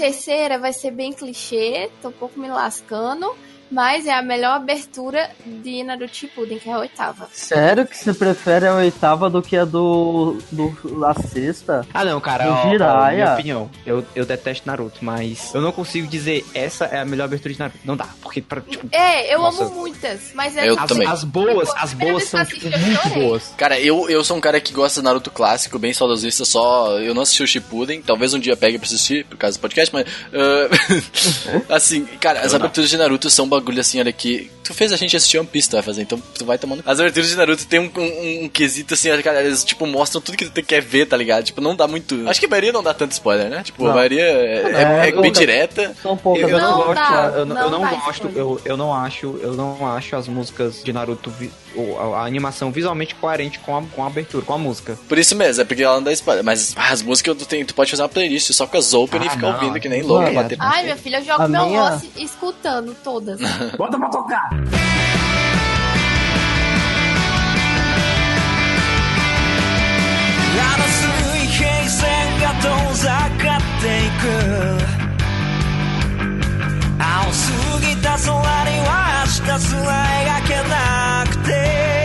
[0.00, 3.36] Terceira vai ser bem clichê, tô um pouco me lascando,
[3.70, 7.28] mas é a melhor abertura de Naruto Shippuden, que é a oitava.
[7.32, 11.86] Sério que você prefere a oitava do que a do, do a sexta?
[11.92, 13.70] Ah, não, cara, Do ó, ó, minha opinião.
[13.86, 17.60] Eu, eu detesto Naruto, mas eu não consigo dizer essa é a melhor abertura de
[17.60, 17.78] Naruto.
[17.84, 19.64] Não dá, porque, pra, tipo, É, eu Nossa.
[19.64, 21.06] amo muitas, mas é Eu as, também.
[21.06, 23.54] as boas, as boas eu são, tipo, eu muito boas.
[23.56, 26.98] Cara, eu, eu sou um cara que gosta de Naruto clássico, bem saudosista, só.
[26.98, 29.94] Eu não assisti o Shippuden, talvez um dia pegue pra assistir, por causa do podcast,
[29.94, 30.06] mas.
[31.68, 34.50] ah, assim, cara, as aberturas de Naruto são bagulho assim, olha que.
[34.62, 36.82] Tu fez a gente assistir One Piece, tu vai fazer, então tu vai tomando.
[36.86, 40.36] As aberturas de Naruto tem um, um, um quesito assim, cara, eles tipo mostram tudo
[40.36, 41.42] que tu quer ver, tá ligado?
[41.44, 42.28] Tipo, não dá muito.
[42.28, 43.62] Acho que a maioria não dá tanto spoiler, né?
[43.64, 43.94] Tipo, a Não.
[43.96, 45.92] maioria é, é- É, é bem eu- direta.
[46.00, 46.48] São poucas.
[46.48, 48.36] Eu não, Não gosto, dá, eu, não- eu não gosto, spoiler.
[48.38, 52.26] eu, eu não acho, eu não acho as músicas de Naruto, vi- ou a, a
[52.26, 54.96] animação visualmente coerente com a, com a abertura, com a música.
[55.08, 56.44] Por isso mesmo, é porque ela não dá spoiler.
[56.44, 59.20] Mas ah, as músicas tu, tem, tu pode fazer uma playlist só com as open
[59.24, 59.54] e Ah, ficar não.
[59.54, 60.32] ouvindo que nem louco.
[60.32, 63.40] Bater Ai, minha filha, eu jogo A meu minha- almoço escutando todas.
[63.76, 64.50] Bota pra tocar!
[70.62, 72.06] あの水平線
[72.40, 73.08] が遠ざ
[73.42, 74.22] かっていく
[77.02, 77.42] 青す
[77.80, 81.99] ぎた空には明日すら描けなくて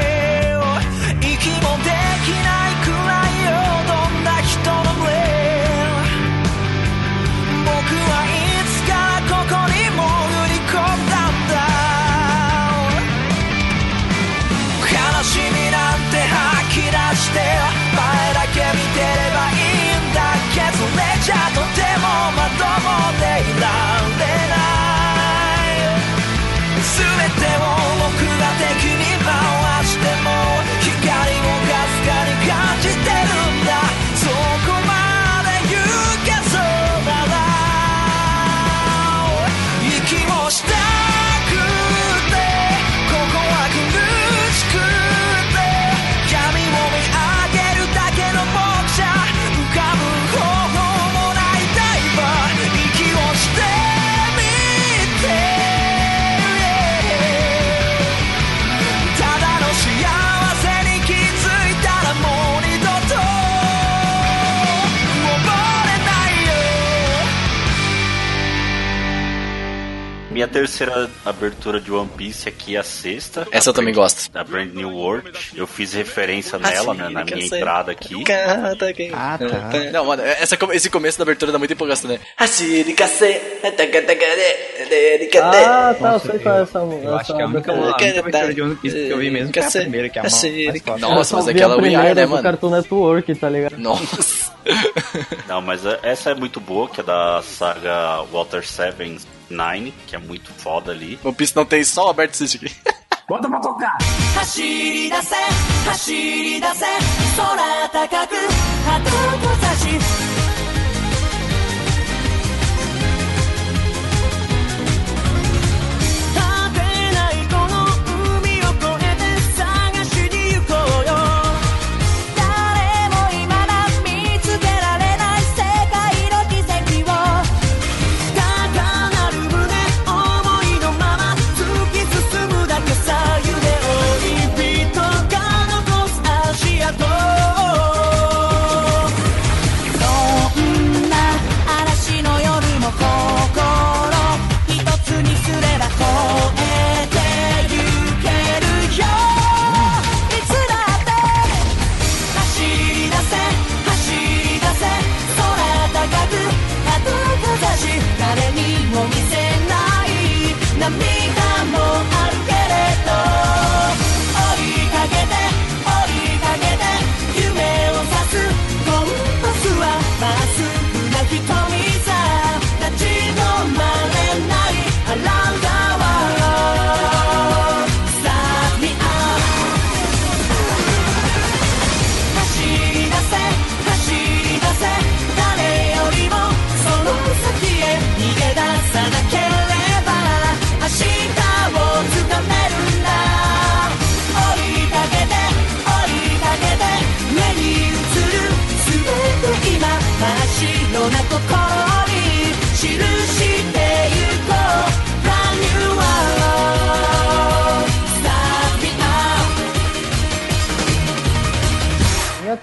[70.47, 73.47] terceira abertura de One Piece aqui, a sexta.
[73.51, 74.31] Essa eu também gosto.
[74.31, 75.31] Da Brand New World.
[75.55, 78.15] Eu fiz referência nela, né, na minha entrada aqui.
[79.13, 79.91] Ah, tá.
[79.91, 82.19] Não, mano, essa, esse começo da abertura dá muita empolgação, né?
[85.65, 87.07] Ah, tá, eu sei qual é essa música.
[87.07, 89.51] Eu acho que a única, a única abertura de One Piece que eu vi mesmo
[89.51, 90.33] que é a primeira, que é a mais
[90.91, 91.01] mais.
[91.01, 92.43] Nossa, mas aquela a We Are, né, do mano?
[92.43, 93.77] Cartoon Network, tá ligado?
[93.77, 94.53] Nossa.
[95.47, 99.17] Não, mas é- essa é muito boa, que é da saga Walter Seven
[99.49, 101.19] Nine, que é muito foda ali.
[101.23, 102.75] One Piece não tem só o aberto assiste aqui.
[103.27, 103.97] Bota pra tocar.
[109.75, 110.34] 走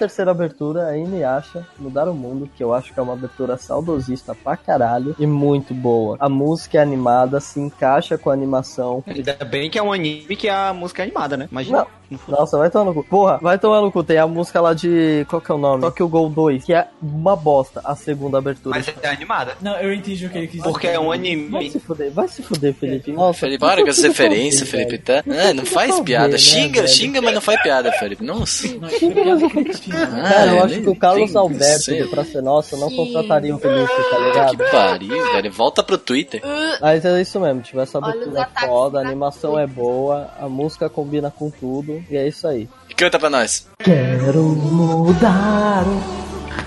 [0.03, 4.35] terceira abertura é Inuyasha, Mudar o Mundo, que eu acho que é uma abertura saudosista
[4.35, 6.17] pra caralho e muito boa.
[6.19, 9.01] A música é animada, se encaixa com a animação.
[9.07, 11.47] Ainda bem que é um anime que a música é animada, né?
[11.49, 11.87] Imagina.
[12.27, 13.03] Nossa, vai tomar no cu.
[13.03, 14.03] Porra, vai tomar no cu.
[14.03, 15.25] Tem a música lá de.
[15.29, 15.81] Qual que é o nome?
[15.81, 18.75] Tokyo Gol 2, que é uma bosta, a segunda abertura.
[18.75, 19.53] Mas é animada.
[19.61, 21.69] Não, eu entendi o que ele quis Porque é um Vai anime.
[21.71, 23.11] se fuder, vai se fuder, Felipe.
[23.11, 25.23] Nossa, Felipe, para com essa referência, Felipe, tá?
[25.27, 26.29] Ah, não faz piada.
[26.29, 26.87] né, Xinga, velho?
[26.93, 28.23] xinga, mas não faz piada, Felipe.
[28.23, 28.67] Nossa.
[28.69, 33.55] Cara, eu Ah, acho nem que o Carlos Alberto do Pra Ser Nossa não contrataria
[33.55, 34.71] o Felipe, tá Que ligado?
[34.71, 35.51] pariu, velho.
[35.51, 36.41] Volta pro Twitter.
[36.81, 40.47] Mas é isso mesmo, tipo, essa abertura é foda, a da animação é boa, a
[40.47, 42.67] música combina com tudo, e é isso aí.
[42.95, 43.67] Canta pra nós.
[43.79, 45.83] Quero mudar,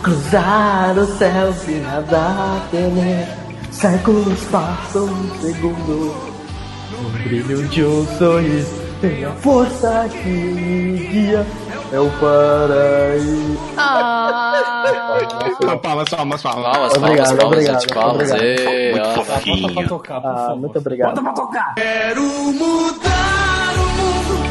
[0.03, 3.27] cruzar os céus e nadar, temer
[3.71, 6.15] séculos passam um segundo.
[6.99, 11.47] O brilho de um sorriso tem a força que me guia,
[11.93, 13.59] é o paraíso.
[13.77, 14.63] Ah,
[15.83, 16.43] Palmas, palmas, palmas.
[16.43, 18.31] Palmas, palmas, Obrigado, palmas, obrigado, palmas.
[18.31, 18.67] obrigado.
[18.93, 19.15] Muito ó.
[19.15, 19.89] Bota pra fofinho.
[19.89, 20.57] tocar, por Ah, favor.
[20.61, 21.09] muito obrigado.
[21.11, 21.75] Bota pra tocar.
[21.75, 24.46] Quero mudar o mundo,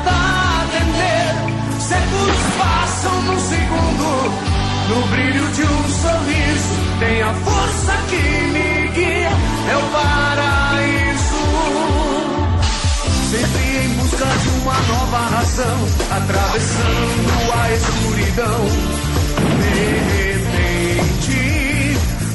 [0.00, 1.34] e nadar, temer.
[1.80, 4.08] Séculos passam num segundo,
[4.88, 6.74] no brilho de um sorriso.
[6.98, 8.22] Tem a força que
[8.52, 9.32] me guia,
[9.70, 11.40] é o paraíso.
[13.30, 15.78] Sempre em busca de uma nova razão,
[16.10, 18.60] atravessando a escuridão.
[19.60, 19.74] De
[20.16, 21.40] repente,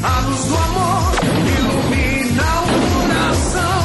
[0.03, 1.13] a luz do amor
[1.59, 3.84] ilumina o coração.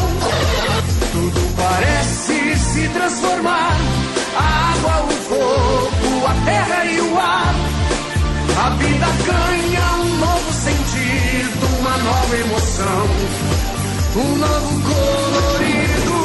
[1.12, 3.59] Tudo parece se transformar:
[8.58, 13.06] A vida ganha um novo sentido, uma nova emoção,
[14.16, 16.18] um novo colorido.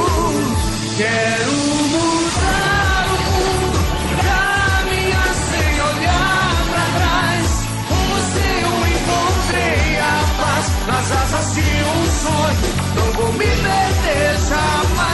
[0.97, 1.51] Quero
[1.91, 3.79] mudar o mundo,
[4.23, 7.47] caminhar sem olhar pra trás.
[7.87, 10.03] Com você eu encontrei a
[10.39, 12.69] paz nas asas de um sonho.
[12.95, 15.04] Não vou me perder jamais.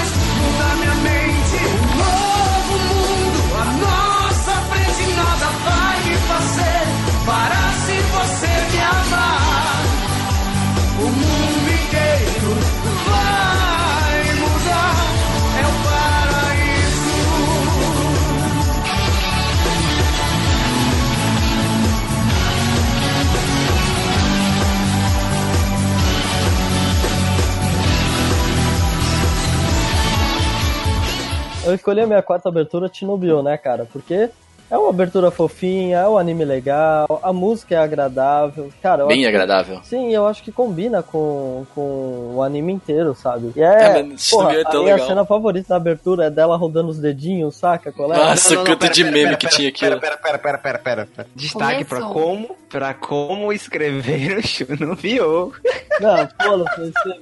[31.72, 33.88] Eu escolhi a minha quarta abertura Chernobyl, né, cara?
[33.92, 34.30] Porque
[34.72, 38.72] é uma abertura fofinha, é um anime legal, a música é agradável.
[38.82, 39.80] Cara, eu Bem acho que- agradável.
[39.84, 43.52] Sim, eu acho que combina com, com o anime inteiro, sabe?
[43.56, 45.08] E é, É, mas porra, é tão a minha legal.
[45.10, 47.92] cena favorita da abertura é dela rodando os dedinhos, saca?
[47.92, 48.18] Qual é?
[48.18, 50.00] Nossa, não, não, quanto pera, de pera, meme pera, que pera, tinha aquilo.
[50.00, 51.28] Pera, pera, pera, pera, pera, pera.
[51.36, 55.52] Destaque pra como, pra como escrever o Chunubiou.
[56.00, 57.20] Não, pô, não foi escrevi.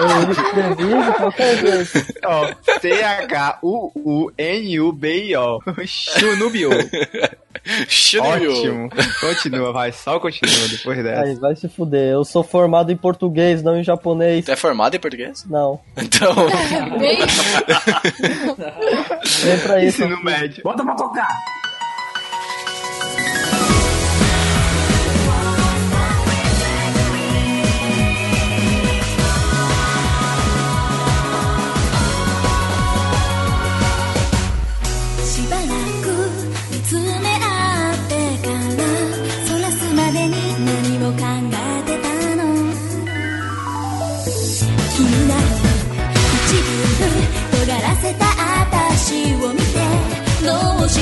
[0.00, 2.14] Eu escrevi qualquer jeito.
[2.24, 2.48] Ó,
[4.38, 5.58] C-H-U-U-N-U-B-I-O.
[6.18, 6.72] Chunubiou.
[7.88, 8.52] Chernobyl.
[8.52, 8.90] Ótimo.
[9.20, 9.92] Continua, vai.
[9.92, 11.22] Só continua depois dessa.
[11.22, 12.12] Aí, vai se fuder.
[12.12, 14.44] Eu sou formado em português, não em japonês.
[14.44, 15.44] Tu é formado em português?
[15.48, 15.80] Não.
[15.96, 16.34] Então.
[19.42, 20.02] Vem pra isso.
[20.02, 20.62] Ensino médio.
[20.62, 21.67] Bota pra tocar.「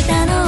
[0.06, 0.45] たの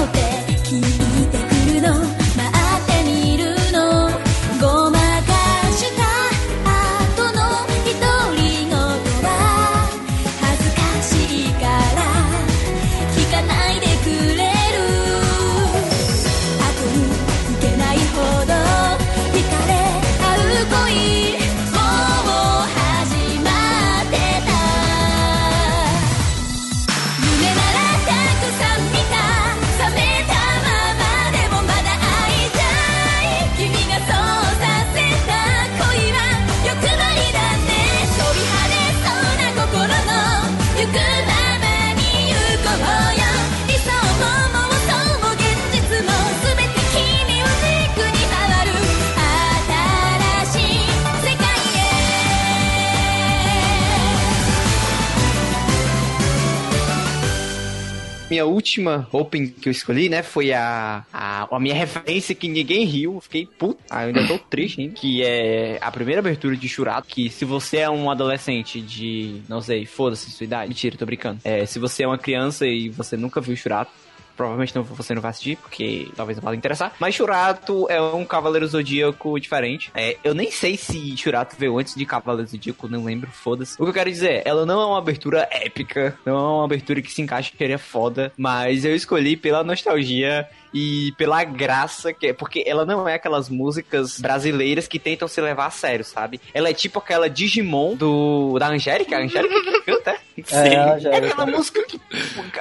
[58.68, 63.20] última Open que eu escolhi, né, foi a, a, a minha referência que ninguém riu.
[63.20, 63.80] Fiquei puto.
[63.88, 64.94] Ah, ainda tô triste ainda.
[64.94, 67.08] Que é a primeira abertura de Churato.
[67.08, 70.68] Que se você é um adolescente de, não sei, foda-se sua idade.
[70.68, 71.40] Mentira, tô brincando.
[71.44, 73.90] É, se você é uma criança e você nunca viu Churato,
[74.38, 76.92] Provavelmente não, você não vai assistir, porque talvez não vá lhe interessar.
[77.00, 79.90] Mas Churato é um Cavaleiro Zodíaco diferente.
[79.92, 83.74] É, eu nem sei se Churato veio antes de Cavaleiro Zodíaco, não lembro, foda-se.
[83.74, 86.64] O que eu quero dizer é, ela não é uma abertura épica, não é uma
[86.64, 92.12] abertura que se encaixa que seria foda, mas eu escolhi pela nostalgia e pela graça
[92.12, 96.04] que é, porque ela não é aquelas músicas brasileiras que tentam se levar a sério,
[96.04, 96.40] sabe?
[96.52, 100.68] Ela é tipo aquela Digimon do da Angélica, a Angélica que canta, é?
[100.68, 101.26] É, a Angélica.
[101.26, 102.00] É aquela música que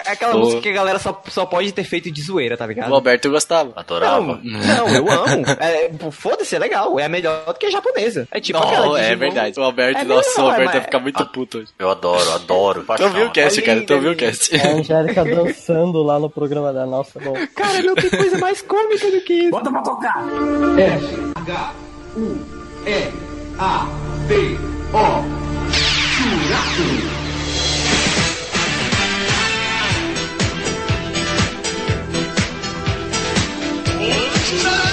[0.05, 0.39] é aquela Pô.
[0.39, 2.91] música que a galera só, só pode ter feito de zoeira, tá ligado?
[2.91, 3.71] O Alberto gostava.
[3.75, 4.39] Adorava.
[4.43, 5.45] Não, não, eu amo.
[5.59, 6.99] É, Foda-se, é legal.
[6.99, 8.27] É melhor do que a japonesa.
[8.31, 9.19] É tipo aquela Não, é Digimon.
[9.19, 9.59] verdade.
[9.59, 11.67] O Alberto, É nossa, melhor, o Alberto mas- vai ficar muito puto hoje.
[11.77, 12.85] Eu adoro, adoro.
[12.95, 13.75] Tu ouviu o cast, É cara?
[13.79, 14.55] linda, Tu ouviu o cast?
[14.55, 17.19] A Angélica dançando lá no programa da nossa.
[17.19, 19.51] Bom, Cara, não tem coisa mais cômica do que isso.
[19.51, 20.23] Bota pra tocar.
[34.53, 34.86] O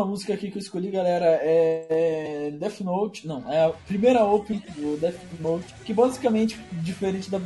[0.00, 3.26] última música aqui que eu escolhi, galera, é Death Note.
[3.26, 7.38] Não, é a primeira open do Death Note, que basicamente, diferente da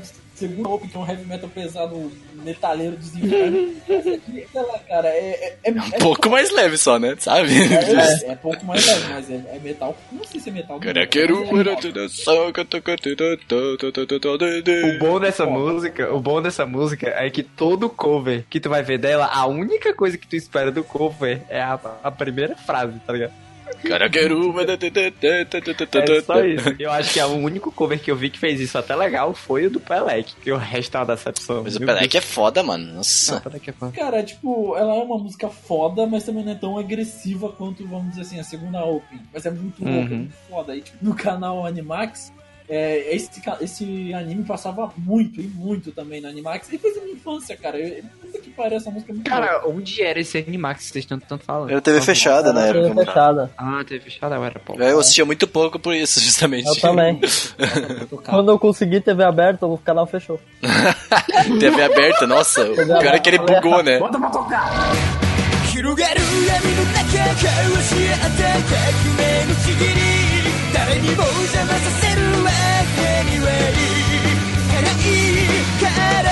[0.44, 3.70] Segunda open, que é um heavy metal pesado, metaleiro dos infernos.
[3.88, 5.56] Essa aqui, sei lá, cara, é.
[5.64, 7.16] é, é, Um pouco mais leve só, né?
[7.18, 7.48] Sabe?
[7.54, 9.96] É, é pouco mais leve, mas é, é metal.
[10.12, 10.76] Não sei se é metal.
[10.76, 10.80] É
[14.96, 18.82] O bom dessa música, o bom dessa música é que todo cover que tu vai
[18.82, 22.98] ver dela, a única coisa que tu espera do cover é a, a primeira frase,
[23.06, 23.32] tá ligado?
[23.84, 24.54] Caraqueru.
[24.58, 26.74] É só isso.
[26.78, 29.34] Eu acho que é o único cover que eu vi que fez isso até legal
[29.34, 31.62] foi o do Pelec, que o resto é uma decepção.
[31.62, 32.94] Mas o Pelec é foda, mano.
[32.94, 33.40] Nossa.
[33.40, 33.92] Pelec é foda.
[33.92, 38.10] Cara, tipo, ela é uma música foda, mas também não é tão agressiva quanto, vamos
[38.10, 39.20] dizer assim, a segunda Open.
[39.32, 40.04] Mas é muito louca, Uhum.
[40.04, 40.76] é muito foda.
[40.76, 42.32] E, tipo, no canal Animax,
[42.71, 46.71] é, esse, ca- esse anime passava muito e muito também no Animax.
[46.71, 47.79] E fez a minha infância, cara.
[47.79, 49.43] Eu, puta que pariu, essa música é muito louca.
[49.47, 51.71] Cara, onde era esse Animax que vocês estão tanto falando?
[51.71, 53.05] Era TV fechada na TV época.
[53.05, 53.51] fechada.
[53.57, 54.75] Ah, TV fechada, eu era pô.
[54.75, 56.67] Eu assistia muito pouco por isso, justamente.
[56.67, 57.19] Eu também.
[58.25, 60.39] Quando eu consegui TV aberta, o canal fechou.
[61.59, 62.63] TV aberta, nossa.
[62.69, 63.99] O pior é que ele bugou, né?
[65.71, 66.99] 広がる闇の中
[67.31, 70.22] 交わし合った革命のちぎり
[70.86, 72.50] 誰にも邪魔させるわ
[72.94, 73.72] けにはい
[74.68, 75.02] かない
[75.80, 75.82] か
[76.22, 76.28] ら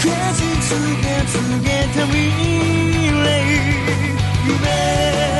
[0.00, 0.40] 果実
[1.04, 2.16] が告げた未
[3.12, 3.28] 来
[4.46, 5.31] 夢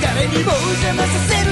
[0.00, 1.45] 誰にも邪魔させる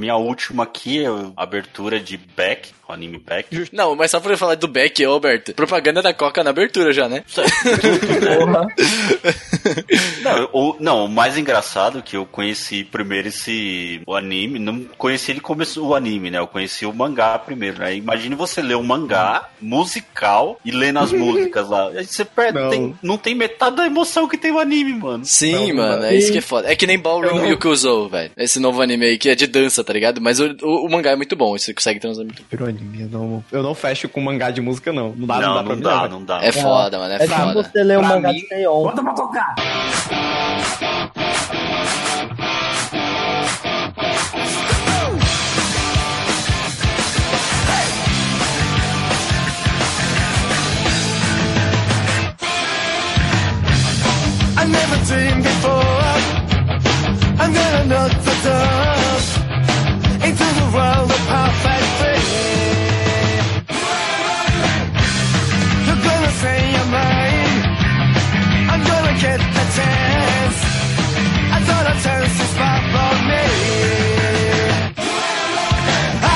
[0.00, 3.68] minha última aqui é a abertura de Beck, o anime Beck.
[3.72, 5.52] Não, mas só pra eu falar do Beck, ô Alberto.
[5.54, 7.22] Propaganda da Coca na abertura já, né?
[10.22, 14.84] Não, o, não, o mais engraçado é que eu conheci primeiro esse o anime, não
[14.96, 16.38] conheci ele como esse- o anime, né?
[16.38, 17.94] Eu conheci o mangá primeiro, né?
[17.94, 21.88] Imagine você ler um mangá musical e lendo as músicas lá.
[21.88, 22.70] Aí você perde, não.
[22.70, 25.24] Tem, não tem metade da emoção que tem o anime, mano.
[25.24, 26.70] Sim, mano, é isso que é foda.
[26.70, 28.30] É que nem Ballroom Yukuzo, velho.
[28.36, 30.20] Esse novo anime aí que é de dança, tá ligado?
[30.20, 32.42] Mas o, o, o mangá é muito bom, você consegue transar muito.
[32.50, 35.14] Virou anime, eu não, eu não fecho com mangá de música, não.
[35.14, 36.12] Não dá, não, Não, dá pra não mim, dá, velho.
[36.12, 36.44] não dá.
[36.44, 37.52] É foda, mano, é, É foda.
[37.62, 38.82] você ler um Pra mangá mim- de Neon.
[38.82, 39.54] Bota pra tocar!
[54.56, 56.10] I never dreamed before.
[57.42, 58.99] I'm gonna knock the door
[60.30, 62.22] into the world of perfect dream.
[65.86, 66.32] You're gonna.
[68.72, 70.58] I'm gonna get the chance.
[71.56, 72.34] I thought a chance
[73.30, 73.44] me.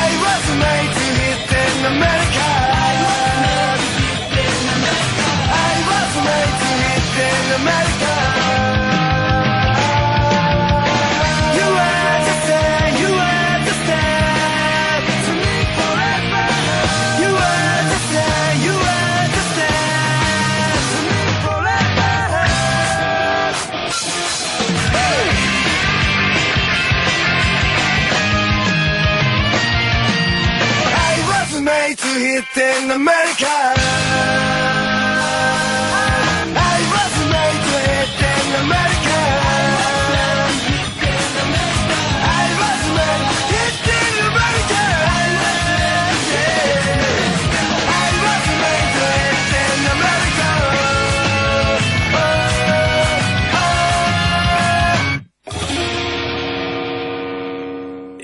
[0.02, 2.48] I was made to hit in America.
[5.66, 7.83] I was made to hit in America.
[32.98, 33.83] Made to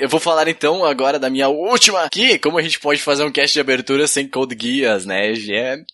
[0.01, 3.30] Eu vou falar então agora da minha última aqui, como a gente pode fazer um
[3.30, 5.34] cast de abertura sem Code Geass, né?
[5.34, 5.84] Gente,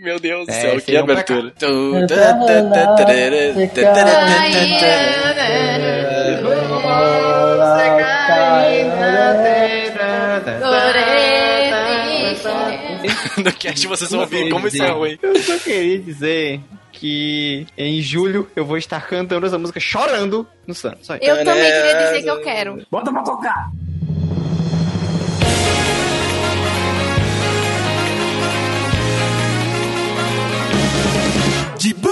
[0.00, 1.52] meu Deus do É, céu, que um abertura.
[13.42, 15.18] no cast vocês vão ouvir como isso é ruim.
[15.22, 16.60] Eu só queria dizer
[16.98, 21.08] que em julho eu vou estar cantando essa música chorando no Santos.
[21.20, 22.86] Eu também queria dizer que eu quero.
[22.90, 23.70] Bota pra tocar.
[31.86, 32.10] 自分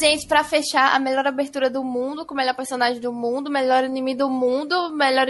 [0.00, 3.84] gente, pra fechar, a melhor abertura do mundo, com o melhor personagem do mundo, melhor
[3.84, 5.26] anime do mundo, melhor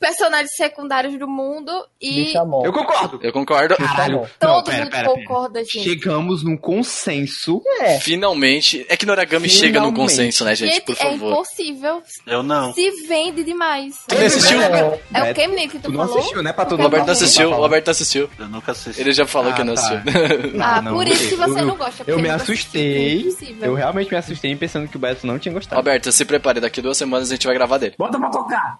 [0.00, 3.20] personagens secundários do mundo e Eu concordo.
[3.22, 3.76] Eu concordo.
[3.76, 4.26] Caralho.
[4.38, 5.14] todo pera, mundo pera, pera.
[5.14, 5.82] concorda, gente.
[5.84, 7.62] Chegamos num consenso.
[8.00, 8.84] Finalmente.
[8.88, 10.10] É que Noragami chega num Finalmente.
[10.10, 10.74] consenso, né, gente?
[10.74, 11.32] Gente, Por é favor.
[11.32, 12.02] impossível.
[12.26, 12.72] Eu não.
[12.72, 13.94] Se vende demais.
[14.08, 14.58] Tu não assistiu?
[14.62, 16.18] É o que, menino, que tu, Tu não falou?
[16.18, 16.52] assistiu, né?
[16.52, 17.10] Pra todo O Roberto mundo.
[17.12, 18.30] assistiu, o Roberto assistiu.
[18.38, 19.00] Eu nunca assisti.
[19.00, 19.80] Ele já falou Ah, que não tá.
[19.80, 20.62] assistiu.
[20.62, 22.04] Ah, não, por isso que você eu- não gosta.
[22.06, 23.26] Eu me não assustei.
[23.60, 25.76] Eu realmente me assustei pensando que o Beto não tinha gostado.
[25.76, 27.94] Roberto, se prepare, daqui duas semanas a gente vai gravar dele.
[27.98, 28.78] Bota pra tocar.